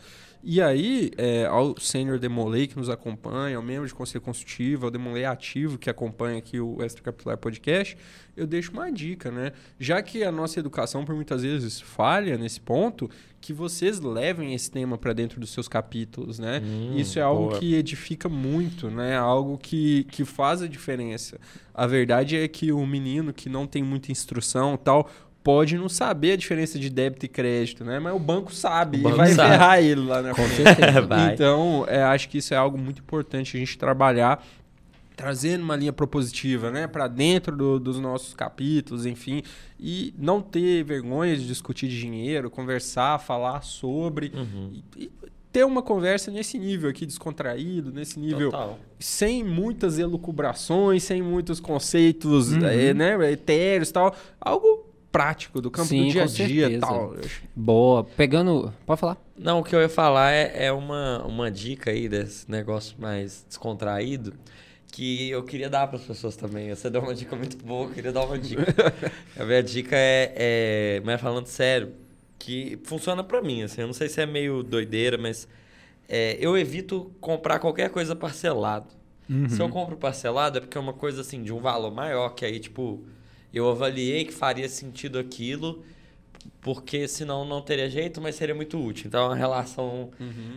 [0.47, 4.91] E aí, é, ao Sênior Demolei, que nos acompanha, ao membro de Conselho Consultivo, ao
[4.91, 7.97] Demolei Ativo, que acompanha aqui o Extra Capitular Podcast,
[8.37, 9.53] eu deixo uma dica, né?
[9.81, 13.09] Já que a nossa educação, por muitas vezes, falha nesse ponto,
[13.41, 16.61] que vocês levem esse tema para dentro dos seus capítulos, né?
[16.63, 17.59] Hum, Isso é algo boa.
[17.59, 19.17] que edifica muito, né?
[19.17, 21.41] Algo que, que faz a diferença.
[21.73, 25.11] A verdade é que o menino que não tem muita instrução tal
[25.45, 28.01] pode não saber a diferença de débito e crédito, né?
[28.01, 29.51] Mas o banco sabe O e banco vai sabe.
[29.51, 30.81] ferrar ele lá na Com frente.
[31.35, 34.43] Então, é, acho que isso é algo muito importante a gente trabalhar
[35.17, 39.45] trazendo uma linha propositiva, né, para dentro do- dos nossos capítulos, enfim,
[39.79, 44.73] e não ter vergonha de discutir de dinheiro, conversar, falar sobre Uhum.
[44.97, 45.11] e, e
[45.53, 48.77] ter uma conversa nesse nível aqui, descontraído, nesse nível, Total.
[48.99, 52.65] sem muitas elucubrações, sem muitos conceitos Uhum.
[52.67, 54.17] eh, né, etéreos e tal.
[54.41, 54.85] Algo
[55.15, 57.15] prático, do campo Sim, do dia a dia e tal.
[57.55, 58.03] Boa.
[58.03, 58.75] Pegando.
[58.85, 59.17] Pode falar?
[59.39, 63.47] Não, o que eu ia falar é, é uma, uma dica aí desse negócio mais
[63.47, 64.35] descontraído
[64.89, 66.69] que eu queria dar para as pessoas também.
[66.71, 68.65] Você deu uma dica muito boa, eu queria dar uma dica.
[69.39, 71.93] a minha dica é, é, mas falando sério,
[72.37, 75.47] que funciona para mim, assim, eu não sei se é meio doideira, mas
[76.09, 78.89] é, eu evito comprar qualquer coisa parcelado.
[79.49, 82.45] Se eu compro parcelado é porque é uma coisa assim de um valor maior, que
[82.45, 83.03] aí, tipo,
[83.55, 85.85] eu avaliei que faria sentido aquilo,
[86.61, 89.07] porque senão não teria jeito, mas seria muito útil.
[89.07, 90.11] Então é uma relação.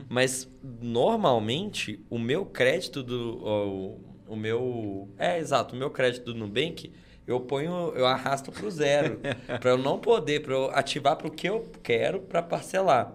[0.09, 0.49] Mas
[0.81, 3.37] normalmente o meu crédito do.
[3.43, 5.09] O, o meu.
[5.17, 6.91] É exato, o meu crédito do Nubank.
[7.25, 9.19] Eu ponho, eu arrasto para o zero,
[9.59, 13.13] para eu não poder, para eu ativar para o que eu quero para parcelar,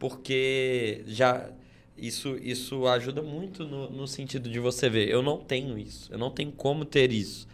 [0.00, 1.48] porque já
[1.96, 5.08] isso, isso ajuda muito no, no sentido de você ver.
[5.08, 6.12] Eu não tenho isso.
[6.12, 7.46] Eu não tenho como ter isso.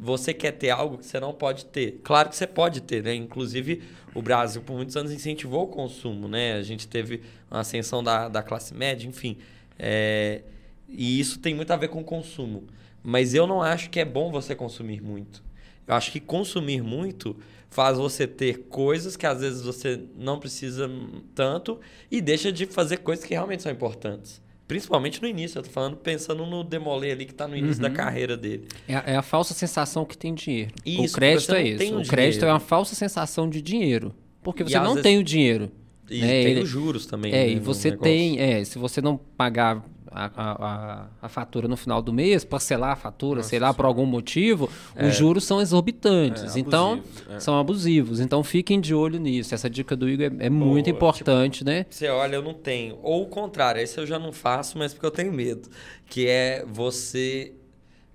[0.00, 2.00] Você quer ter algo que você não pode ter.
[2.02, 3.14] Claro que você pode ter, né?
[3.14, 3.82] Inclusive,
[4.14, 6.54] o Brasil, por muitos anos, incentivou o consumo, né?
[6.54, 9.36] A gente teve uma ascensão da, da classe média, enfim.
[9.78, 10.42] É,
[10.88, 12.64] E isso tem muito a ver com o consumo.
[13.02, 15.42] Mas eu não acho que é bom você consumir muito.
[15.86, 17.36] Eu acho que consumir muito
[17.68, 20.88] faz você ter coisas que às vezes você não precisa
[21.34, 21.80] tanto
[22.10, 24.40] e deixa de fazer coisas que realmente são importantes.
[24.66, 27.90] Principalmente no início, eu tô falando pensando no Demolê ali que tá no início da
[27.90, 28.66] carreira dele.
[28.88, 30.70] É, a- é a falsa sensação que tem dinheiro.
[30.86, 31.74] Isso, o crédito é isso.
[31.98, 32.46] o crédito dinheiro.
[32.46, 34.14] é uma falsa sensação de dinheiro.
[34.42, 35.70] Porque você não vezes- tem o dinheiro.
[36.10, 36.26] E né?
[36.28, 37.32] tem Ele- os juros também.
[37.32, 38.38] É, né, e você tem.
[38.38, 39.82] É, se você não pagar
[40.14, 44.06] a, a, a, fatura no final do mês, parcelar a fatura, sei lá, por algum
[44.06, 45.08] motivo, É.
[45.08, 46.54] os juros são exorbitantes.
[46.54, 47.40] É, então, abusivos, é.
[47.40, 48.20] são abusivos.
[48.20, 49.54] Então, fiquem de olho nisso.
[49.54, 51.84] Essa dica do Igor é, é muito Boa, importante, né?
[51.90, 52.98] Você olha, eu não tenho.
[53.02, 55.68] Ou o contrário, esse eu já não faço, mas porque eu tenho medo.
[56.06, 57.52] Que é você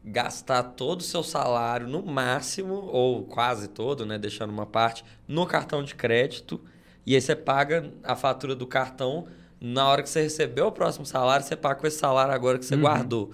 [0.03, 4.17] gastar todo o seu salário no máximo, ou quase todo, né?
[4.17, 6.61] Deixando uma parte, no cartão de crédito.
[7.05, 9.27] E aí você paga a fatura do cartão.
[9.61, 12.65] Na hora que você recebeu o próximo salário, você paga com esse salário agora que
[12.65, 13.31] você guardou.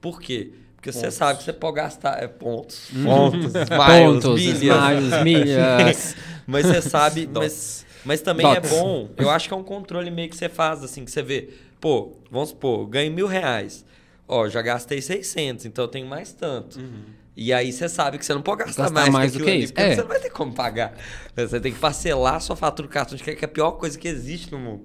[0.00, 0.52] Por quê?
[0.76, 4.90] Porque você sabe que você pode gastar é, pontos, pontos, miles, Pontos, milhas.
[5.22, 6.16] miles, milhas.
[6.46, 8.72] Mas você sabe, mas, mas também Dots.
[8.72, 9.10] é bom.
[9.16, 11.50] Eu acho que é um controle meio que você faz, assim, que você vê.
[11.80, 13.84] Pô, vamos supor, ganhei mil reais.
[14.28, 16.80] Ó, já gastei 600, então eu tenho mais tanto.
[17.36, 19.50] E aí você sabe que você não pode gastar, Gastar mais, mais do aquilo que
[19.52, 19.72] ali, isso.
[19.74, 19.94] porque É.
[19.94, 20.94] você não vai ter como pagar.
[21.36, 23.72] Você tem que parcelar a sua fatura do cartão de crédito, que é a pior
[23.72, 24.84] coisa que existe no mundo.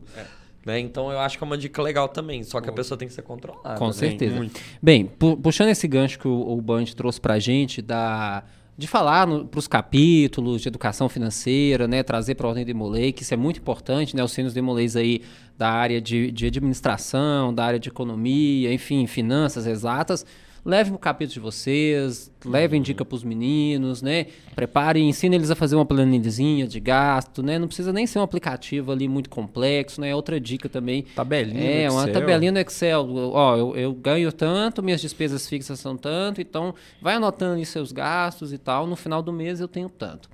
[0.66, 0.80] Né?
[0.80, 3.14] Então eu acho que é uma dica legal também, só que a pessoa tem que
[3.14, 3.80] ser controlada.
[3.80, 3.94] Com né?
[3.94, 4.36] certeza.
[4.36, 4.60] muito.
[4.82, 8.44] Bem, pu- puxando esse gancho que o, o Band trouxe pra gente, da,
[8.78, 13.24] de falar para os capítulos de educação financeira, né, trazer para a Ordem Demolei, que
[13.24, 15.22] isso é muito importante, né, os Sênios Demoleis aí
[15.58, 20.26] da área de, de administração, da área de economia, enfim, finanças exatas.
[20.64, 24.28] Levem o capítulo de vocês, levem dica para os meninos, né?
[24.54, 27.58] Preparem, ensinem eles a fazer uma planilhazinha de gasto, né?
[27.58, 30.14] Não precisa nem ser um aplicativo ali muito complexo, né?
[30.14, 32.14] Outra dica também Tabelinha é, no uma Excel.
[32.14, 33.10] tabelinha no Excel.
[33.34, 37.92] Ó, eu, eu ganho tanto, minhas despesas fixas são tanto, então vai anotando aí seus
[37.92, 38.86] gastos e tal.
[38.86, 40.30] No final do mês eu tenho tanto.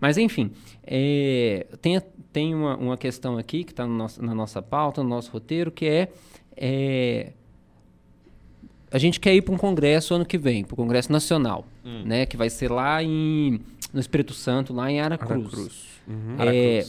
[0.00, 0.52] Mas enfim,
[0.86, 2.00] é, tem,
[2.32, 6.08] tem uma, uma questão aqui que está na nossa pauta, no nosso roteiro, que é,
[6.56, 7.32] é
[8.92, 12.02] a gente quer ir para um congresso ano que vem, para o Congresso Nacional, Hum.
[12.04, 12.26] né?
[12.26, 13.60] Que vai ser lá em,
[13.92, 15.46] no Espírito Santo, lá em Aracruz.
[15.46, 15.72] Aracruz.
[16.08, 16.36] Uhum.
[16.40, 16.84] É,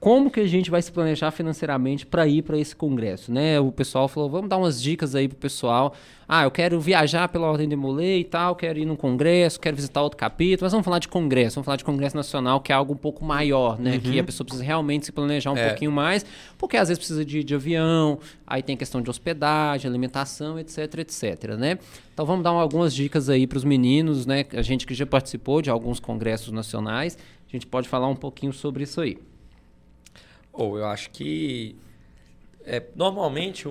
[0.00, 3.58] como que a gente vai se planejar financeiramente para ir para esse congresso, né?
[3.58, 5.92] O pessoal falou, vamos dar umas dicas aí pro pessoal.
[6.28, 9.74] Ah, eu quero viajar pela Ordem de Molay e tal, quero ir num congresso, quero
[9.74, 12.74] visitar outro capítulo, mas vamos falar de congresso, vamos falar de congresso nacional, que é
[12.74, 13.98] algo um pouco maior, né?
[13.98, 15.68] Que a pessoa precisa realmente se planejar um É.
[15.70, 16.24] pouquinho mais,
[16.56, 21.56] porque às vezes precisa de, de avião, aí tem questão de hospedagem, alimentação, etc, etc,
[21.58, 21.78] né?
[22.14, 24.44] Então vamos dar algumas dicas aí para os meninos, né?
[24.52, 27.16] A gente que já participou de alguns congressos nacionais,
[27.48, 29.18] a gente pode falar um pouquinho sobre isso aí.
[30.58, 31.76] Ou eu acho que
[32.66, 33.64] é, normalmente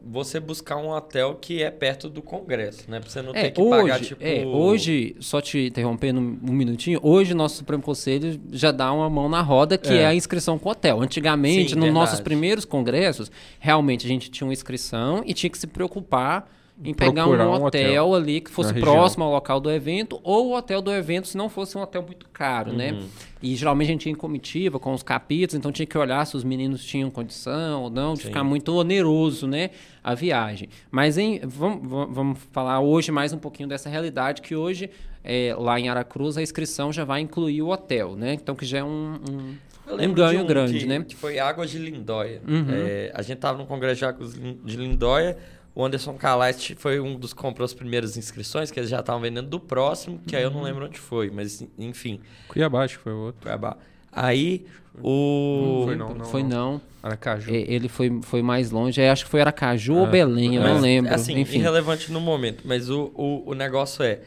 [0.00, 3.00] você buscar um hotel que é perto do congresso, né?
[3.00, 4.22] Pra você não É, ter que hoje, pagar, tipo...
[4.22, 9.28] é, hoje, só te interrompendo um minutinho, hoje nosso Supremo Conselho já dá uma mão
[9.28, 10.06] na roda, que é, É.
[10.06, 11.00] a inscrição com hotel.
[11.00, 11.92] Antigamente, Sim, nos verdade.
[11.94, 16.48] nossos primeiros congressos, realmente a gente tinha uma inscrição e tinha que se preocupar
[16.82, 20.48] em pegar um hotel, um hotel ali que fosse próximo ao local do evento, ou
[20.48, 22.76] o hotel do evento, se não fosse um hotel muito caro, Uhum.
[22.76, 23.00] né?
[23.40, 26.36] E geralmente a gente ia em comitiva com os capítulos, então tinha que olhar se
[26.36, 28.28] os meninos tinham condição ou não, de Sim.
[28.28, 29.70] ficar muito oneroso, né?
[30.02, 30.68] A viagem.
[30.90, 34.90] Mas em, vamos, vamos- falar hoje mais um pouquinho dessa realidade que hoje
[35.22, 38.34] é, lá em Aracruz a inscrição já vai incluir o hotel, né?
[38.34, 39.54] Então que já é um, um,
[39.86, 41.04] Eu um ganho de um grande, que, né?
[41.06, 42.42] Que foi Águas de Lindóia.
[42.46, 42.66] Uhum.
[42.70, 45.36] É, a gente tava no Congresso de Águas de Lindóia.
[45.74, 49.20] O Anderson Calais foi um dos que comprou as primeiras inscrições, que eles já estavam
[49.20, 50.64] vendendo do próximo, que aí eu não Uhum.
[50.64, 52.20] lembro onde foi, mas enfim.
[52.48, 53.42] Cuiabá, acho que foi o outro.
[53.42, 53.76] Cuiabá.
[54.12, 54.64] Aí
[55.02, 55.80] o.
[55.80, 56.24] Não foi não, não.
[56.26, 56.80] foi não.
[57.02, 57.50] Aracaju.
[57.52, 59.00] É, Ele foi, foi mais longe.
[59.00, 61.12] É, acho que foi Aracaju ou Ah, Belém, eu não lembro.
[61.12, 61.58] Assim, Enfim.
[61.58, 62.62] irrelevante no momento.
[62.64, 64.20] Mas o, o, o negócio é,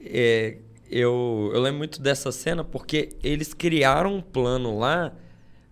[0.00, 0.56] é,
[0.90, 5.12] eu, eu lembro muito dessa cena porque eles criaram um plano lá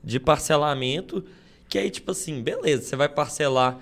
[0.02, 1.24] de parcelamento
[1.68, 3.78] que aí, tipo assim, beleza, você vai parcelar,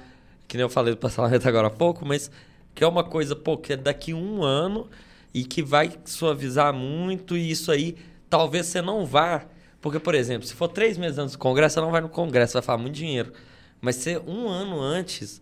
[0.49, 2.31] que nem eu falei do parcelamento agora há pouco, mas
[2.75, 4.89] que é uma coisa, pô, que é daqui um ano
[5.35, 7.97] e que vai suavizar muito e isso aí,
[8.31, 9.45] talvez você não vá.
[9.81, 12.55] Porque, por exemplo, se for três meses antes do congresso, você não vai no congresso,
[12.55, 13.33] vai falar muito dinheiro.
[13.81, 15.41] Mas se um ano antes,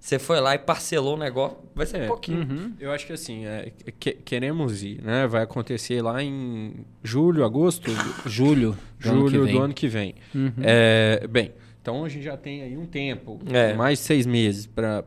[0.00, 2.40] você foi lá e parcelou o negócio, vai ser É, pouquinho.
[2.40, 2.72] Uhum.
[2.80, 5.26] Eu acho que assim, é, que- queremos ir, né?
[5.26, 7.90] Vai acontecer lá em julho, agosto,
[8.26, 9.54] Julho do ano que julho vem.
[9.54, 10.14] do ano que vem.
[10.34, 10.52] Uhum.
[10.62, 11.52] É, bem,
[11.84, 13.74] então a gente já tem aí um tempo, É.
[13.74, 15.04] mais seis meses para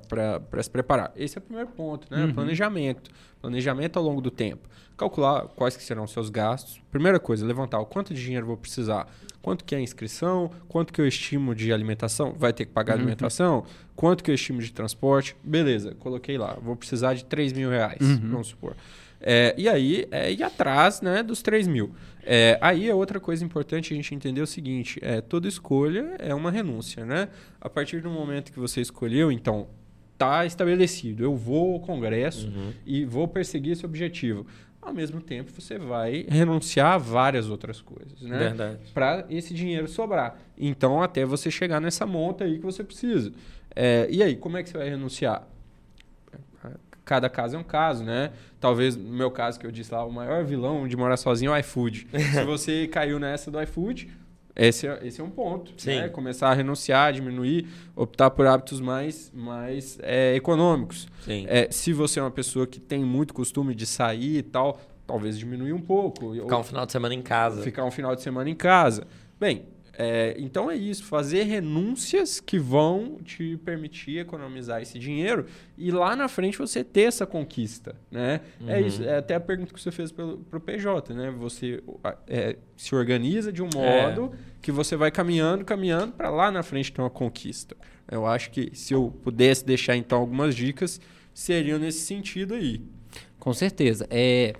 [0.61, 1.11] se preparar.
[1.15, 2.25] Esse é o primeiro ponto, né?
[2.25, 2.33] Uhum.
[2.35, 3.09] Planejamento.
[3.41, 4.69] Planejamento ao longo do tempo.
[4.95, 6.79] Calcular quais que serão os seus gastos.
[6.91, 9.07] Primeira coisa, levantar o quanto de dinheiro vou precisar.
[9.41, 12.93] Quanto que é a inscrição, quanto que eu estimo de alimentação, vai ter que pagar
[12.93, 12.99] Uhum.
[13.01, 13.63] alimentação,
[13.95, 18.01] quanto que eu estimo de transporte, beleza, coloquei lá, vou precisar de 3 mil reais,
[18.01, 18.29] Uhum.
[18.31, 18.75] vamos supor.
[19.19, 21.91] É, e aí, é ir atrás né, dos 3 mil.
[22.23, 26.33] É, aí é outra coisa importante a gente entender o seguinte: é, toda escolha é
[26.35, 27.05] uma renúncia.
[27.05, 27.29] Né?
[27.59, 29.67] A partir do momento que você escolheu, então,
[30.17, 31.23] tá estabelecido.
[31.23, 32.73] Eu vou ao Congresso Uhum.
[32.85, 34.45] e vou perseguir esse objetivo.
[34.81, 38.21] Ao mesmo tempo, você vai renunciar a várias outras coisas.
[38.21, 38.37] Né?
[38.37, 38.79] Verdade.
[38.93, 40.37] para esse dinheiro sobrar.
[40.57, 43.31] Então, até você chegar nessa monta aí que você precisa.
[43.75, 45.45] É, e aí, como é que você vai renunciar?
[47.07, 48.31] Cada caso é um caso, né?
[48.59, 51.55] Talvez, no meu caso, que eu disse lá, o maior vilão de morar sozinho é
[51.55, 52.05] o iFood.
[52.33, 54.09] Se você caiu nessa do iFood,
[54.53, 55.71] esse é, esse é um ponto.
[55.77, 56.01] Sim.
[56.01, 56.09] Né?
[56.09, 61.07] Começar a renunciar, diminuir, optar por hábitos mais, mais é, econômicos.
[61.21, 61.45] Sim.
[61.47, 64.77] É, se você é uma pessoa que tem muito costume de sair e tal,
[65.07, 66.33] talvez diminuir um pouco.
[66.33, 67.61] Ficar um final de semana em casa.
[67.61, 69.07] Ficar um final de semana em casa.
[69.39, 69.63] Bem,
[69.97, 71.03] é, então é isso.
[71.03, 75.45] Fazer renúncias que vão te permitir economizar esse dinheiro
[75.77, 78.41] e lá na frente você ter essa conquista, né?
[78.67, 78.87] É Uhum.
[78.87, 79.03] isso.
[79.03, 81.31] É até a pergunta que você fez pelo, pro PJ, né?
[81.37, 81.81] Você
[82.27, 84.07] é, se organiza de um É.
[84.07, 84.31] modo
[84.61, 87.75] que você vai caminhando, caminhando para lá na frente ter uma conquista.
[88.09, 91.01] Eu acho que se eu pudesse deixar então algumas dicas,
[91.33, 92.81] seriam nesse sentido aí.
[93.39, 94.05] Com certeza.
[94.09, 94.53] É,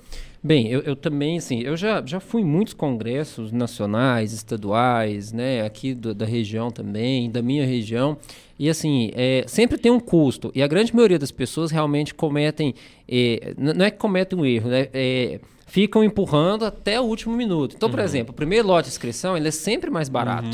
[0.44, 5.62] bem, eu, eu também, assim, eu já, já fui em muitos congressos nacionais, estaduais, né,
[5.66, 8.18] aqui do- da região também, da minha região,
[8.60, 12.74] e assim, é, sempre tem um custo, e a grande maioria das pessoas realmente cometem,
[13.08, 17.76] é, não é que cometem um erro, né, é, ficam empurrando até o último minuto.
[17.76, 20.48] Então, por exemplo, o primeiro lote de inscrição, ele é sempre mais barato.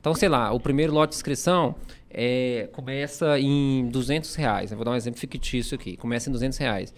[0.00, 1.74] Então, sei lá, o primeiro lote de inscrição
[2.10, 4.70] é, começa em 200 reais.
[4.70, 5.96] Eu vou dar um exemplo fictício aqui.
[5.96, 6.92] Começa em 200 reais.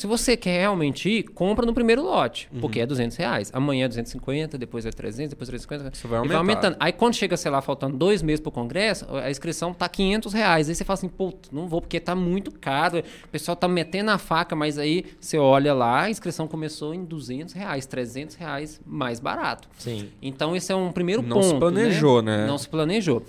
[0.00, 3.50] Se você quer realmente ir, compra no primeiro lote, porque é 200 reais.
[3.52, 5.94] Amanhã é 250, depois é 300, depois 350.
[5.94, 6.38] Isso vai e vai aumentar.
[6.38, 6.76] aumentando.
[6.80, 10.70] Aí quando chega, sei lá, faltando dois meses pro congresso, a inscrição tá 500 reais.
[10.70, 13.00] Aí você fala assim, pô, não vou porque tá muito caro.
[13.24, 17.04] O pessoal tá metendo a faca, mas aí você olha lá, a inscrição começou em
[17.04, 19.68] 200 reais, 300 reais mais barato.
[19.76, 20.08] Sim.
[20.22, 21.46] Então esse é um primeiro Não ponto.
[21.46, 22.46] se planejou, né?
[22.46, 23.22] Não se planejou.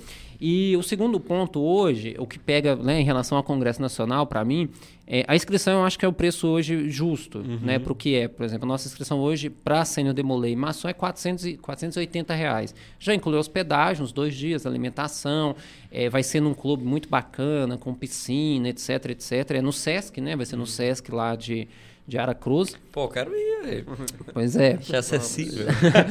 [0.43, 4.43] E o segundo ponto hoje, o que pega né, em relação ao Congresso Nacional, para
[4.43, 4.69] mim,
[5.05, 7.59] é, a inscrição eu acho que é o preço hoje justo, Uhum.
[7.61, 7.77] né?
[7.77, 8.27] Para o que é.
[8.27, 12.73] Por exemplo, a nossa inscrição hoje para Sênior Demolei Maçom é 400 e, 480 reais.
[12.97, 15.55] Já inclui hospedagem, uns dois dias, alimentação,
[15.91, 19.51] é, vai ser num clube muito bacana, com piscina, etc, etc.
[19.51, 20.35] É no Sesc, né?
[20.35, 20.61] Vai ser Uhum.
[20.61, 21.67] no Sesc lá de,
[22.07, 22.75] de Aracruz.
[22.91, 23.63] Pô, quero ir.
[23.63, 23.85] velho.
[24.33, 24.73] Pois é.
[24.79, 25.67] Achei acessível.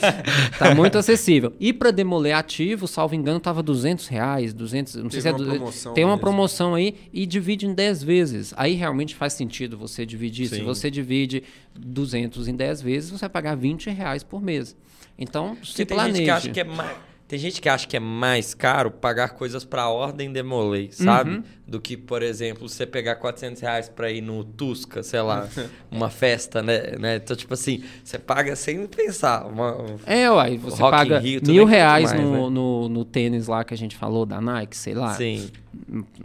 [0.59, 1.53] Tá muito acessível.
[1.59, 5.33] E para demoler ativo, salvo engano, tava 200 reais, 200, não sei Teve se é
[5.33, 6.21] uma promoção Tem uma mesmo.
[6.21, 8.55] promoção aí e divide em 10 vezes.
[8.57, 10.49] Aí realmente faz sentido você dividir.
[10.49, 10.65] Se Sim.
[10.65, 11.43] você divide
[11.75, 14.77] 200 em 10 vezes, você vai pagar 20 reais por mês.
[15.19, 16.17] Então, se Porque tem planeje.
[16.19, 16.97] gente que acha que é mais.
[17.31, 21.31] Tem gente que acha que é mais caro pagar coisas pra ordem demolei, sabe?
[21.31, 21.43] Uhum.
[21.65, 25.49] Do que, por exemplo, você pegar 400 reais pra ir no Tusca, sei lá,
[25.93, 26.97] uma festa, né?
[26.99, 27.21] né?
[27.23, 29.47] Então, tipo assim, você paga sem pensar.
[29.47, 29.77] Uma,
[30.07, 32.39] É, uai, você paga Rio, mil é reais mais, no, né?
[32.51, 35.15] no, no tênis lá que a gente falou da Nike, sei lá.
[35.15, 35.49] Sim.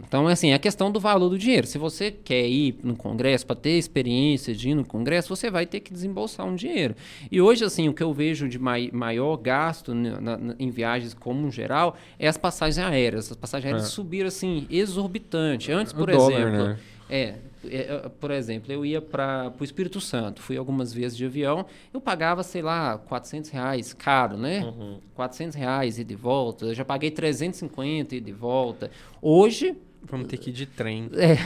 [0.04, 1.66] Então, assim, é a questão do valor do dinheiro.
[1.66, 5.66] Se você quer ir no congresso para ter experiência de ir no congresso, você vai
[5.66, 6.94] ter que desembolsar um dinheiro.
[7.30, 11.14] E hoje, assim, o que eu vejo de mai- maior gasto na- na- em viagens
[11.14, 13.30] como um geral é as passagens aéreas.
[13.30, 13.90] As passagens aéreas É.
[13.90, 15.70] subiram, assim, exorbitante.
[15.72, 16.64] Antes, O por dólar, exemplo...
[16.68, 16.78] né?
[17.08, 21.66] É, é, por exemplo, eu ia para o Espírito Santo, fui algumas vezes de avião,
[21.92, 24.64] eu pagava, sei lá, 400 reais, caro, né?
[24.64, 24.98] Uhum.
[25.14, 28.90] 400 reais e de volta, eu já paguei 350 e de volta.
[29.22, 29.76] Hoje,
[30.08, 31.10] Vamos ter que ir de trem.
[31.16, 31.36] É,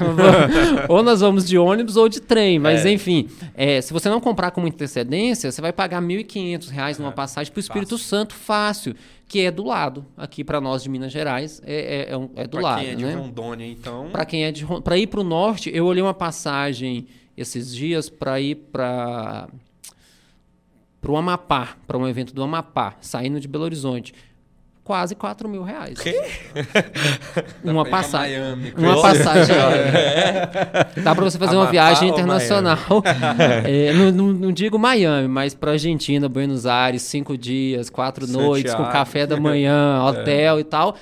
[0.88, 2.92] ou nós vamos de ônibus ou de trem, mas é.
[2.92, 7.11] enfim, é, se você não comprar com muita antecedência, você vai pagar R$ 1.500 numa
[7.11, 7.12] é.
[7.12, 8.09] passagem para o Espírito fácil.
[8.09, 8.94] Santo fácil,
[9.26, 12.44] que é do lado, aqui para nós de Minas Gerais, é, é, é, um, é
[12.44, 12.74] do pra lado.
[12.74, 13.14] Para quem é de né?
[13.14, 14.09] Rondônia, então.
[14.11, 18.11] Para quem é de para ir para o norte, eu olhei uma passagem esses dias
[18.11, 19.48] para ir para
[21.01, 24.12] para o Amapá, para um evento do Amapá, saindo de Belo Horizonte
[24.85, 25.99] quase 4 mil reais.
[25.99, 26.20] Quê?
[27.62, 28.37] Uma passagem.
[28.76, 29.55] Uma passagem.
[29.55, 31.01] É.
[31.03, 32.78] Dá para você fazer uma viagem internacional.
[33.64, 38.47] é, não, não, não, digo Miami, mas para Argentina, Buenos Aires, cinco dias, quatro Santiago.
[38.49, 40.61] noites, com café da manhã, hotel é.
[40.61, 40.97] e tal.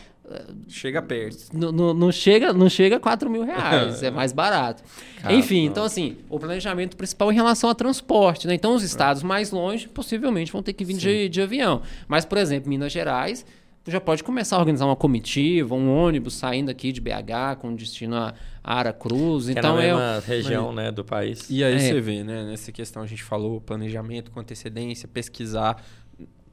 [0.69, 1.49] Chega perto.
[1.55, 4.83] Não, não, não, chega, não chega a 4 mil reais, é mais barato.
[5.31, 8.55] Enfim, então assim, o planejamento principal em relação a transporte, né?
[8.55, 11.81] Então os estados mais longe possivelmente vão ter que vir de, de avião.
[12.07, 13.47] Mas, por exemplo, Minas Gerais,
[13.89, 18.17] já pode começar a organizar uma comitiva, um ônibus saindo aqui de BH com destino
[18.17, 19.47] a Aracruz.
[19.47, 21.49] Que então é uma região, né, do país.
[21.49, 21.79] E aí é.
[21.79, 25.83] você vê, né, nessa questão a gente falou planejamento com antecedência, pesquisar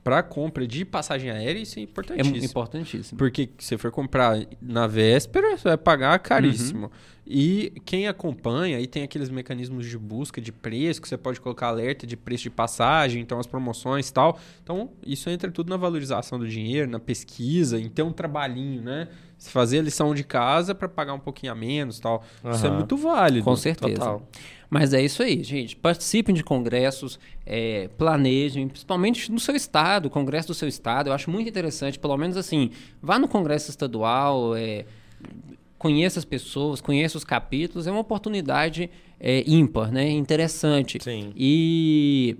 [0.05, 2.35] para compra de passagem aérea, isso é importantíssimo.
[2.35, 3.17] É importantíssimo.
[3.17, 6.85] Porque se você for comprar na véspera, você vai pagar caríssimo.
[6.85, 6.91] Uhum.
[7.25, 11.69] E quem acompanha, aí tem aqueles mecanismos de busca de preço, que você pode colocar
[11.69, 14.39] alerta de preço de passagem, então as promoções e tal.
[14.63, 19.07] Então, isso entra tudo na valorização do dinheiro, na pesquisa, em ter um trabalhinho, né?
[19.45, 22.23] Se fazer a lição de casa para pagar um pouquinho a menos tal.
[22.43, 22.49] Uhum.
[22.49, 23.45] Isso é muito válido.
[23.45, 23.99] Com certeza.
[23.99, 24.27] Total.
[24.67, 25.75] Mas é isso aí, gente.
[25.75, 31.09] Participem de congressos, é, planejem, principalmente no seu estado, congresso do seu estado.
[31.09, 34.85] Eu acho muito interessante, pelo menos assim, vá no congresso estadual, é,
[35.77, 37.85] conheça as pessoas, conheça os capítulos.
[37.85, 38.89] É uma oportunidade
[39.19, 40.09] é, ímpar, né?
[40.09, 40.97] Interessante.
[41.03, 41.31] Sim.
[41.35, 42.35] E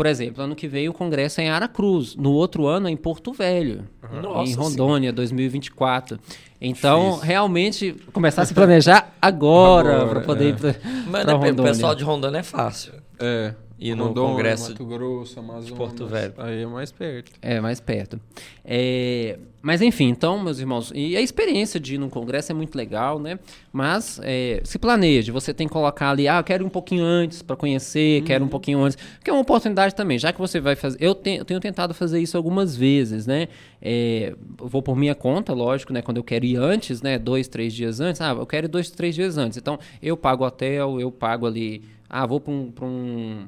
[0.00, 2.96] por exemplo, ano que vem o congresso é em Aracruz, no outro ano é em
[2.96, 3.84] Porto Velho,
[4.22, 5.14] Nossa, em Rondônia, sim.
[5.14, 6.18] 2024.
[6.58, 7.26] Então, Difícil.
[7.26, 10.48] realmente, começar a se planejar agora, para poder é.
[10.48, 10.74] ir para
[11.06, 12.94] Mas pra né, o pessoal de Rondônia é fácil.
[13.18, 13.52] É.
[13.80, 16.34] E no Rondônia, Congresso Mato Grosso, Amazonas, de Porto Velho.
[16.36, 17.32] Aí é mais perto.
[17.40, 18.20] É, mais perto.
[18.62, 22.76] É, mas enfim, então, meus irmãos, e a experiência de ir num congresso é muito
[22.76, 23.38] legal, né?
[23.72, 27.02] Mas é, se planeje, você tem que colocar ali, ah, eu quero ir um pouquinho
[27.02, 28.26] antes para conhecer, uhum.
[28.26, 28.98] quero um pouquinho antes.
[29.16, 30.98] Porque é uma oportunidade também, já que você vai fazer.
[31.00, 33.48] Eu, te, eu tenho tentado fazer isso algumas vezes, né?
[33.80, 36.02] É, vou por minha conta, lógico, né?
[36.02, 37.18] Quando eu quero ir antes, né?
[37.18, 38.20] Dois, três dias antes.
[38.20, 39.56] Ah, eu quero ir dois, três dias antes.
[39.56, 41.82] Então, eu pago hotel, eu pago ali.
[42.10, 43.46] Ah, vou para um, um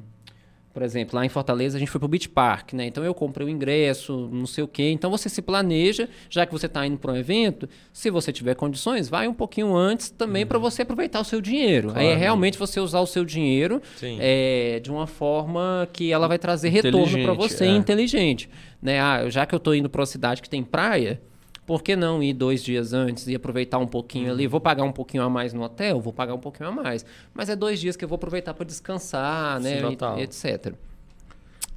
[0.72, 2.86] por exemplo, lá em Fortaleza a gente foi para o Beach Park, né?
[2.86, 4.90] Então eu comprei o ingresso, não sei o quê.
[4.90, 8.54] Então você se planeja, já que você está indo para um evento, se você tiver
[8.54, 10.48] condições, vai um pouquinho antes também uhum.
[10.48, 11.88] para você aproveitar o seu dinheiro.
[11.90, 12.00] Claro.
[12.00, 16.38] Aí é realmente você usar o seu dinheiro é, de uma forma que ela vai
[16.38, 17.68] trazer retorno para você é.
[17.68, 18.48] inteligente.
[18.80, 19.00] Né?
[19.00, 21.20] Ah, já que eu estou indo para uma cidade que tem praia,
[21.66, 24.46] por que não ir dois dias antes e aproveitar um pouquinho ali?
[24.46, 26.00] Vou pagar um pouquinho a mais no hotel?
[26.00, 27.04] Vou pagar um pouquinho a mais.
[27.32, 29.78] Mas é dois dias que eu vou aproveitar para descansar, né?
[30.18, 30.74] E, etc.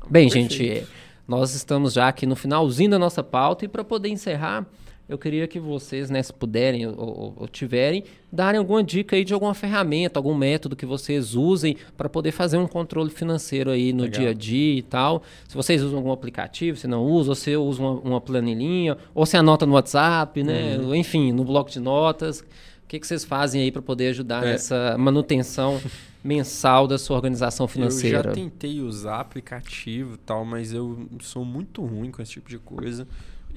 [0.10, 0.54] Bem, Perfeito.
[0.54, 0.88] gente,
[1.28, 4.66] nós estamos já aqui no finalzinho da nossa pauta e para poder encerrar,
[5.08, 9.24] eu queria que vocês, né, se puderem ou, ou, ou, tiverem, darem alguma dica aí
[9.24, 13.94] de alguma ferramenta, algum método que vocês usem para poder fazer um controle financeiro aí
[13.94, 14.20] no Legal.
[14.20, 15.22] dia a dia e tal.
[15.48, 19.28] Se vocês usam algum aplicativo, se não usam, ou se usa uma, uma planilhinha, ou
[19.28, 20.78] se anota no WhatsApp, né?
[20.78, 20.96] Uhum.
[20.96, 22.40] Enfim, no bloco de notas.
[22.40, 24.54] O que, que vocês fazem aí para poder ajudar é.
[24.54, 25.80] nessa manutenção
[26.24, 28.18] mensal da sua organização financeira?
[28.18, 32.50] Eu já tentei usar aplicativo e tal, mas eu sou muito ruim com esse tipo
[32.50, 33.08] de coisa.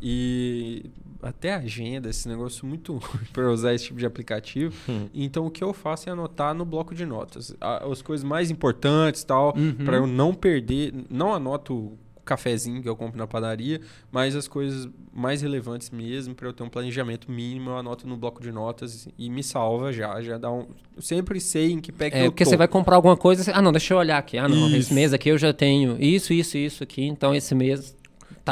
[0.02, 0.90] E
[1.22, 4.74] até agenda, esse negócio muito ruim para usar esse tipo de aplicativo.
[4.88, 5.08] Hum.
[5.12, 9.24] Então o que eu faço é anotar no bloco de notas as coisas mais importantes
[9.24, 9.84] tal, uhum.
[9.84, 10.94] para eu não perder.
[11.10, 13.80] Não anoto o cafezinho que eu compro na padaria,
[14.12, 18.16] mas as coisas mais relevantes mesmo, para eu ter um planejamento mínimo, eu anoto no
[18.16, 20.20] bloco de notas e me salva já.
[20.20, 20.66] Já dá um.
[20.94, 22.50] Eu sempre sei em que pé que é, eu porque tô.
[22.50, 23.50] você vai comprar alguma coisa.
[23.52, 24.36] Ah, não, deixa eu olhar aqui.
[24.36, 24.76] Ah, não, isso.
[24.76, 27.02] esse mês aqui eu já tenho isso, isso, isso aqui.
[27.04, 27.96] Então esse mês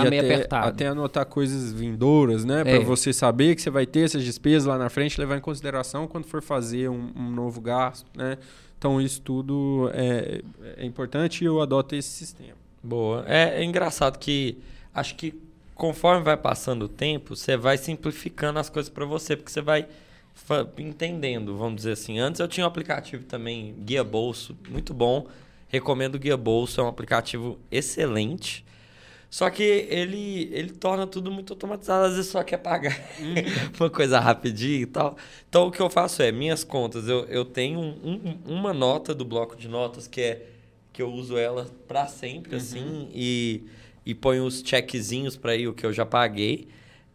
[0.00, 0.68] tá e meio até, apertado.
[0.68, 2.60] Até anotar coisas vindouras, né?
[2.60, 2.64] É.
[2.64, 6.06] Para você saber que você vai ter essas despesas lá na frente, levar em consideração
[6.06, 8.38] quando for fazer um, um novo gasto, né?
[8.78, 10.42] Então isso tudo é,
[10.76, 12.56] é importante e eu adoto esse sistema.
[12.82, 13.24] Boa.
[13.26, 14.58] É, é engraçado que
[14.94, 15.34] acho que
[15.74, 19.86] conforme vai passando o tempo, você vai simplificando as coisas para você, porque você vai
[20.78, 22.18] entendendo, vamos dizer assim.
[22.18, 25.26] Antes eu tinha um aplicativo também, Guia Bolso, muito bom.
[25.68, 28.64] Recomendo o Guia Bolso, é um aplicativo excelente.
[29.28, 32.96] Só que ele, ele torna tudo muito automatizado, às vezes só quer pagar
[33.78, 35.16] uma coisa rapidinho e tal.
[35.48, 39.14] Então o que eu faço é, minhas contas, eu, eu tenho um, um, uma nota
[39.14, 40.46] do bloco de notas que é
[40.92, 42.56] que eu uso ela para sempre, uhum.
[42.56, 43.64] assim, e,
[44.06, 46.68] e ponho os checkzinhos para ir o que eu já paguei.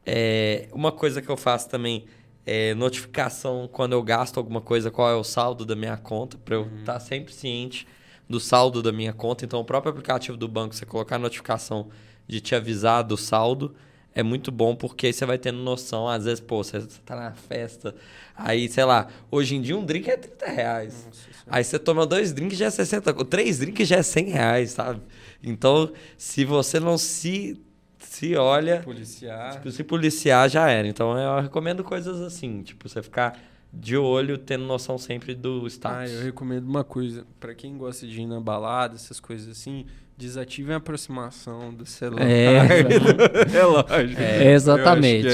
[0.06, 2.06] É, uma coisa que eu faço também
[2.46, 6.56] é notificação quando eu gasto alguma coisa, qual é o saldo da minha conta, para
[6.56, 6.84] eu estar uhum.
[6.84, 7.88] tá sempre ciente
[8.32, 9.46] do saldo da minha conta.
[9.46, 11.90] Então, o próprio aplicativo do banco, você colocar a notificação
[12.28, 13.76] de te avisar do saldo,
[14.14, 16.08] é muito bom porque aí você vai tendo noção.
[16.08, 17.94] Às vezes, pô, você tá na festa,
[18.36, 21.06] aí, sei lá, hoje em dia um drink é 30 reais.
[21.06, 24.72] Nossa, aí você toma dois drinks já é 60, três drinks já é 100 reais,
[24.72, 25.02] sabe?
[25.44, 27.60] Então, se você não se
[28.00, 29.54] se olha, policiar.
[29.54, 30.88] Tipo, se policiar já era.
[30.88, 33.40] Então eu recomendo coisas assim, tipo, você ficar
[33.74, 36.12] de olho, tendo noção sempre do status.
[36.12, 39.86] Ah, eu recomendo uma coisa, para quem gosta de ir na balada, essas coisas assim,
[40.18, 44.18] desativem a aproximação do celular é, do relógio.
[44.20, 45.28] É, exatamente.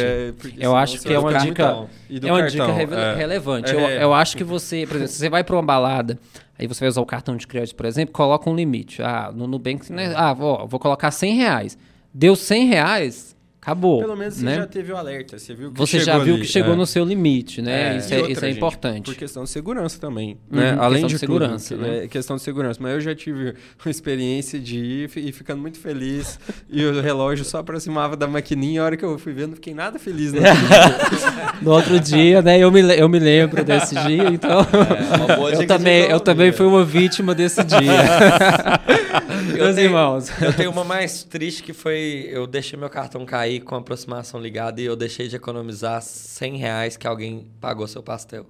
[0.57, 3.15] Eu acho que é, uma dica, é uma dica é.
[3.15, 3.73] relevante.
[3.73, 4.03] Eu, é.
[4.03, 6.17] eu acho que você, por exemplo, se você vai para uma balada,
[6.57, 9.01] aí você vai usar o cartão de crédito, por exemplo, coloca um limite.
[9.01, 10.13] Ah, no Nubank, né?
[10.15, 11.77] ah, vou, vou colocar 100 reais.
[12.13, 13.35] Deu 100 reais,
[13.67, 13.99] Acabou.
[13.99, 14.53] Pelo menos né?
[14.53, 15.37] você já teve o alerta.
[15.37, 16.43] Você viu que Você já viu ali.
[16.43, 16.75] que chegou é.
[16.77, 17.95] no seu limite, né?
[17.95, 17.97] É.
[17.97, 19.05] Isso, é, outra, isso é gente, importante.
[19.11, 20.39] Por questão de segurança também.
[20.49, 20.77] Uhum, né?
[20.79, 21.75] Além de, de segurança.
[21.75, 22.07] Tudo, né?
[22.07, 22.79] Questão de segurança.
[22.81, 26.39] Mas eu já tive uma experiência de ir e ficando muito feliz.
[26.71, 28.81] e o relógio só aproximava da maquininha.
[28.81, 30.31] A hora que eu fui vendo, fiquei nada feliz.
[30.31, 32.57] No outro dia, no outro dia né?
[32.59, 34.61] Eu me, eu me lembro desse dia, então.
[34.61, 37.81] É, eu também, eu também fui uma vítima desse dia.
[39.53, 40.29] Meus irmãos.
[40.41, 42.29] Eu tenho uma mais triste que foi.
[42.31, 46.97] Eu deixei meu cartão cair com aproximação ligada e eu deixei de economizar 100 reais
[46.97, 48.45] que alguém pagou seu pastel.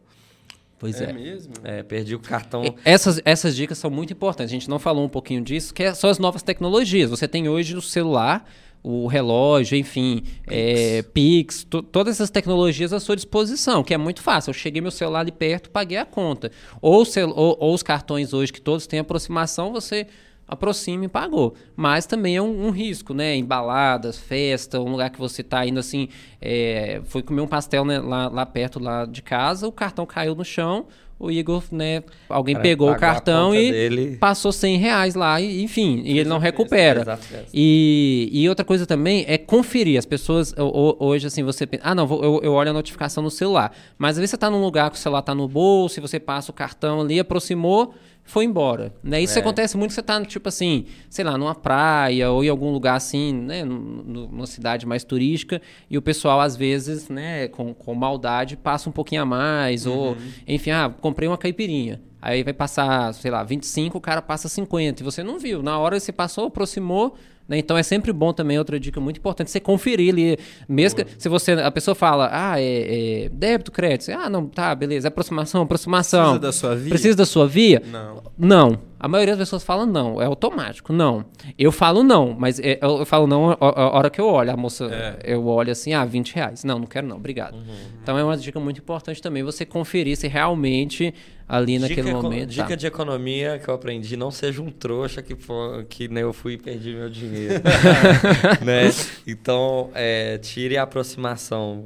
[0.80, 1.10] Pois é.
[1.10, 1.54] É mesmo?
[1.64, 2.64] É, perdi o cartão.
[2.86, 4.52] Essas, essas dicas são muito importantes.
[4.52, 7.10] A gente não falou um pouquinho disso, que é são as novas tecnologias.
[7.10, 8.48] Você tem hoje o celular,
[8.84, 14.22] o relógio, enfim, Pix, é, Pix todas essas tecnologias à sua disposição, que é muito
[14.22, 14.52] fácil.
[14.52, 16.52] Eu cheguei meu celular ali perto, paguei a conta.
[16.80, 17.04] Ou,
[17.36, 20.06] ou, ou os cartões hoje que todos têm aproximação, você
[20.48, 21.54] aproxima e pagou.
[21.76, 23.36] Mas também é um, um, risco, né?
[23.36, 26.08] Embaladas, festa, um lugar que você está indo assim.
[26.42, 30.34] É, foi comer um pastel né, lá, lá perto lá de casa, o cartão caiu
[30.36, 30.86] no chão.
[31.20, 32.04] O Igor, né?
[32.30, 34.18] Alguém Cara, pegou o cartão e dele.
[34.18, 37.18] passou 100 reais lá, e, enfim, e ele não recupera.
[37.52, 39.98] E, e outra coisa também é conferir.
[39.98, 40.54] As pessoas,
[41.00, 43.72] hoje, assim, você pensa, ah, não, eu, eu olho a notificação no celular.
[43.98, 46.20] Mas às vezes você está num lugar que o celular está no bolso, e você
[46.20, 47.96] passa o cartão ali, aproximou,
[48.28, 48.94] foi embora.
[49.02, 49.22] Né?
[49.22, 49.42] Isso é.
[49.42, 53.34] acontece muito você tá, tipo assim, sei lá, numa praia ou em algum lugar assim,
[53.34, 58.90] né, numa cidade mais turística, e o pessoal, às vezes, né, com, com maldade, passa
[58.90, 59.94] um pouquinho a mais, uhum.
[59.94, 62.02] ou, enfim, ah, comprei uma caipirinha.
[62.22, 65.64] Aí vai passar, sei lá, 25, o cara passa 50, e você não viu.
[65.64, 67.16] Na hora você passou, aproximou,
[67.48, 67.58] né?
[67.58, 70.38] Então é sempre bom também, outra dica muito importante, você conferir ali.
[70.68, 74.04] Mesmo que, se você, a pessoa fala, ah, é, é débito, crédito.
[74.04, 76.40] Você, ah, não, tá, beleza, aproximação, aproximação.
[76.40, 76.90] Precisa da sua via?
[76.90, 77.82] Precisa da sua via?
[77.92, 78.24] Não.
[78.38, 78.80] Não.
[79.00, 81.24] A maioria das pessoas fala não, é automático, não.
[81.58, 84.52] Eu falo não, mas é, eu, falo não a, hora que eu olho.
[84.52, 85.20] A moça, é.
[85.24, 86.64] eu olho assim, ah, 20 reais.
[86.64, 87.54] Não, não quero não, obrigado.
[87.54, 87.76] Uhum.
[88.02, 91.14] Então é uma dica muito importante também você conferir se realmente
[91.48, 92.50] ali dica naquele momento.
[92.50, 92.76] Dica tá.
[92.76, 96.54] de economia que eu aprendi: não seja um trouxa que, for, que né, eu fui
[96.54, 97.62] e perdi meu dinheiro.
[98.64, 98.90] né?
[99.26, 101.86] Então, é, tire a aproximação.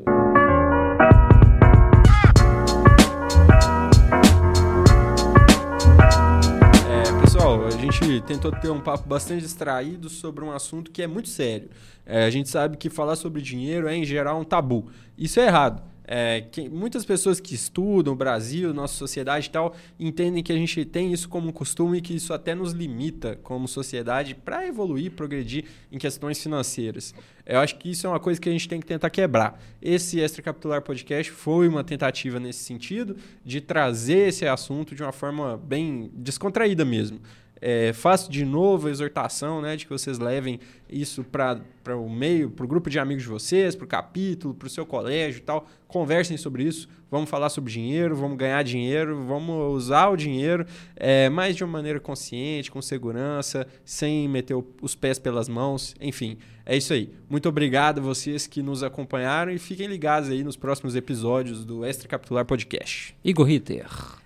[7.21, 11.29] pessoal, a gente tentou ter um papo bastante distraído sobre um assunto que é muito
[11.29, 11.69] sério.
[12.05, 14.89] É, a gente sabe que falar sobre dinheiro é, em geral, um tabu.
[15.17, 15.90] Isso é errado.
[16.13, 20.55] É, que, muitas pessoas que estudam o Brasil, nossa sociedade e tal, entendem que a
[20.57, 24.67] gente tem isso como um costume e que isso até nos limita como sociedade para
[24.67, 27.15] evoluir, progredir em questões financeiras.
[27.45, 29.57] Eu acho que isso é uma coisa que a gente tem que tentar quebrar.
[29.81, 35.13] Esse Extra Capitular Podcast foi uma tentativa nesse sentido, de trazer esse assunto de uma
[35.13, 37.21] forma bem descontraída mesmo.
[37.61, 40.59] É, faço de novo a exortação né, de que vocês levem
[40.89, 41.61] isso para
[41.95, 44.85] o meio, para o grupo de amigos de vocês, para o capítulo, para o seu
[44.85, 45.67] colégio e tal.
[45.87, 46.89] Conversem sobre isso.
[47.11, 51.73] Vamos falar sobre dinheiro, vamos ganhar dinheiro, vamos usar o dinheiro, é, mas de uma
[51.73, 55.93] maneira consciente, com segurança, sem meter os pés pelas mãos.
[55.99, 57.11] Enfim, é isso aí.
[57.29, 61.83] Muito obrigado a vocês que nos acompanharam e fiquem ligados aí nos próximos episódios do
[61.83, 63.13] Extra Capitular Podcast.
[63.25, 64.20] Igor Ritter.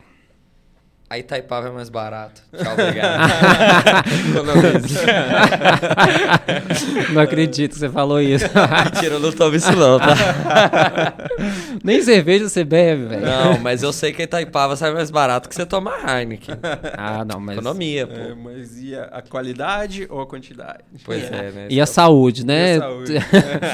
[1.16, 2.41] A Itaipava é mais barato.
[2.51, 3.30] Tchau, obrigado.
[7.13, 8.43] Não acredito que você falou isso.
[8.93, 10.13] Mentira, eu não tomo isso não, tá?
[11.82, 13.26] Nem cerveja você bebe, velho.
[13.26, 16.55] Não, mas eu sei que a Itaipava sai mais barato que você tomar Heineken.
[16.97, 17.57] Ah, não, mas.
[17.57, 18.13] Economia, pô.
[18.13, 20.84] É, mas e a, a qualidade ou a quantidade?
[21.05, 21.68] Pois é, né?
[21.70, 22.74] E a saúde, né?
[22.74, 23.13] E a saúde.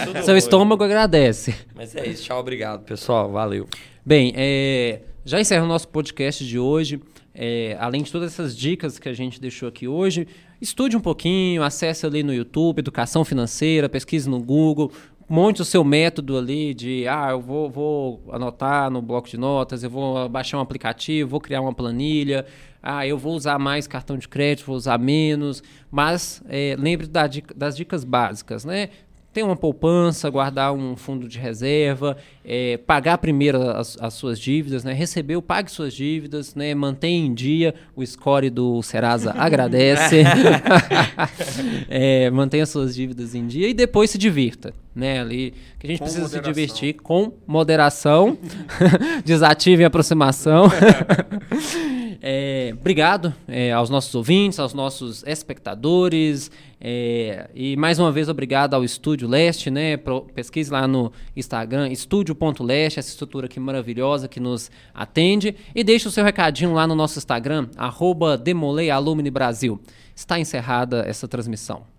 [0.06, 1.56] Tudo Seu estômago agradece.
[1.74, 3.32] Mas é isso, tchau, obrigado, pessoal.
[3.32, 3.68] Valeu.
[4.06, 7.00] Bem, é, já encerra o nosso podcast de hoje.
[7.34, 10.28] É, além de todas essas dicas que a gente deixou aqui hoje,
[10.60, 14.92] estude um pouquinho, acesse ali no YouTube, Educação Financeira, pesquise no Google,
[15.32, 19.82] monte o seu método ali de, ah, eu vou, vou anotar no bloco de notas,
[19.82, 22.46] eu vou baixar um aplicativo, vou criar uma planilha,
[22.84, 27.30] ah, eu vou usar mais cartão de crédito, vou usar menos, mas é, lembre da
[27.56, 28.90] das dicas básicas, né?
[29.34, 34.84] Ter uma poupança, guardar um fundo de reserva, é, pagar primeiro as, as suas dívidas,
[34.84, 34.92] né?
[34.92, 36.76] Recebeu, pague suas dívidas, né?
[36.76, 40.24] Mantenha em dia, o score do Serasa agradece.
[41.90, 45.22] é, mantenha suas dívidas em dia e depois se divirta, né?
[45.22, 46.54] Ali que a gente Com precisa se moderação.
[46.54, 48.38] divertir com moderação,
[49.24, 50.66] desative a aproximação.
[52.22, 56.52] É, obrigado é, aos nossos ouvintes, aos nossos espectadores.
[56.84, 59.98] É, e mais uma vez, obrigado ao Estúdio Leste, né?
[59.98, 65.56] Pro- pesquise lá no Instagram, estúdio.leste, essa estrutura aqui maravilhosa que nos atende.
[65.76, 68.36] E deixe o seu recadinho lá no nosso Instagram, arroba
[69.30, 69.80] Brasil.
[70.16, 71.91] Está encerrada essa transmissão.